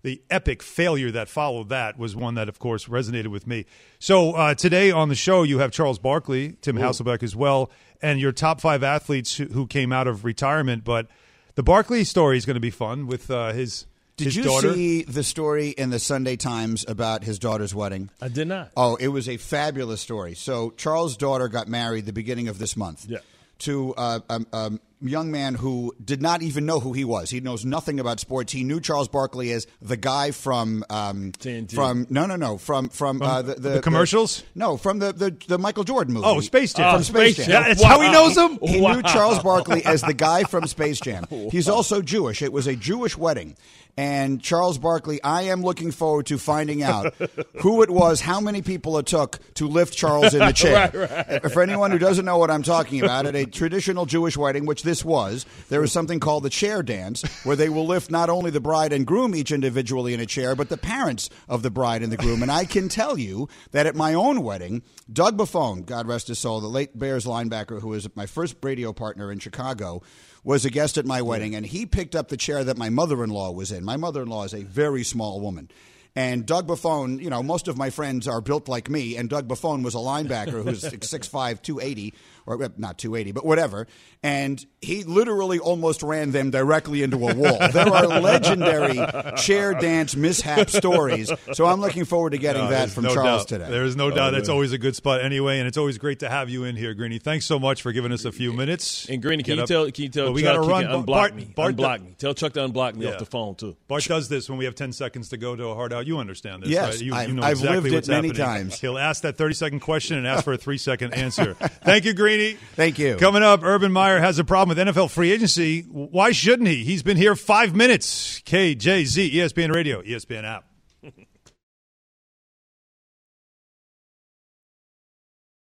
[0.04, 3.64] the epic failure that followed that was one that, of course, resonated with me.
[3.98, 7.70] So uh, today on the show, you have Charles Barkley, Tim Hasselbeck as well,
[8.02, 10.84] and your top five athletes who, who came out of retirement.
[10.84, 11.08] But
[11.54, 13.86] the Barkley story is going to be fun with uh, his.
[14.16, 14.74] Did his you daughter.
[14.74, 18.10] see the story in the Sunday Times about his daughter's wedding?
[18.20, 18.70] I did not.
[18.76, 20.34] Oh, it was a fabulous story.
[20.34, 23.06] So Charles' daughter got married the beginning of this month.
[23.08, 23.18] Yeah.
[23.60, 27.30] To uh, a, a young man who did not even know who he was.
[27.30, 28.52] He knows nothing about sports.
[28.52, 31.74] He knew Charles Barkley as the guy from um, TNT.
[31.74, 34.42] from no no no from from, uh, the, the the commercials?
[34.54, 36.26] no, from the, the the Michael Jordan movie.
[36.26, 36.92] Oh, Space Jam.
[36.92, 37.46] From Oh, Space Jam.
[37.46, 37.62] Jam.
[37.64, 38.58] That's how he knows him?
[38.62, 38.94] He Wow.
[38.94, 41.26] knew Charles Barkley as the guy from Space Jam.
[41.50, 42.42] He's also Jewish.
[42.42, 43.56] It was a Jewish wedding.
[43.96, 47.14] And Charles Barkley, I am looking forward to finding out
[47.60, 50.90] who it was, how many people it took to lift Charles in the chair.
[50.92, 51.52] Right, right.
[51.52, 54.82] For anyone who doesn't know what I'm talking about, at a traditional Jewish wedding, which
[54.84, 58.50] this was, there is something called the chair dance, where they will lift not only
[58.50, 62.02] the bride and groom each individually in a chair, but the parents of the bride
[62.02, 62.42] and the groom.
[62.42, 64.82] And I can tell you that at my own wedding,
[65.12, 68.92] Doug Buffone, God rest his soul, the late Bears linebacker who was my first radio
[68.92, 70.02] partner in Chicago,
[70.44, 73.24] was a guest at my wedding, and he picked up the chair that my mother
[73.24, 73.82] in law was in.
[73.82, 75.70] My mother in law is a very small woman.
[76.16, 79.48] And Doug Buffone, you know, most of my friends are built like me, and Doug
[79.48, 82.14] Buffone was a linebacker who's 6'5, 280,
[82.46, 83.86] or not 280, but whatever.
[84.22, 87.58] And he literally almost ran them directly into a wall.
[87.72, 88.98] There are legendary
[89.36, 91.30] chair dance mishap stories.
[91.52, 93.48] So I'm looking forward to getting No, that from no Charles doubt.
[93.60, 93.70] today.
[93.70, 94.30] There's no Oh, doubt.
[94.32, 96.92] That's always a good spot anyway, and it's always great to have you in here,
[96.94, 97.18] Greeny.
[97.18, 99.08] Thanks so much for giving us a few minutes.
[99.08, 99.90] And Greeny, can you up- tell?
[99.90, 100.26] Can you tell?
[100.26, 100.82] But we Chuck got to he run.
[100.84, 101.44] can unblock Bart, me.
[101.54, 102.14] Bart, unblock me.
[102.18, 103.12] Tell Chuck to unblock me Yeah.
[103.12, 103.76] off the phone too.
[103.88, 106.06] Bart does this when we have 10 seconds to go to a hard out.
[106.06, 107.00] You understand this, Yes, right?
[107.02, 108.46] You, I've- you know I've exactly lived it many happening.
[108.46, 108.80] times.
[108.80, 111.54] He'll ask that 30 second question and ask for a three second answer.
[111.54, 112.58] Thank you, Greeny.
[112.74, 113.16] Thank you.
[113.16, 115.82] Coming up, Urban Meyer has a problem with NFL free agency.
[115.82, 116.84] Why shouldn't he?
[116.84, 118.40] He's been here five minutes.
[118.40, 120.64] KJZ, ESPN Radio, ESPN app.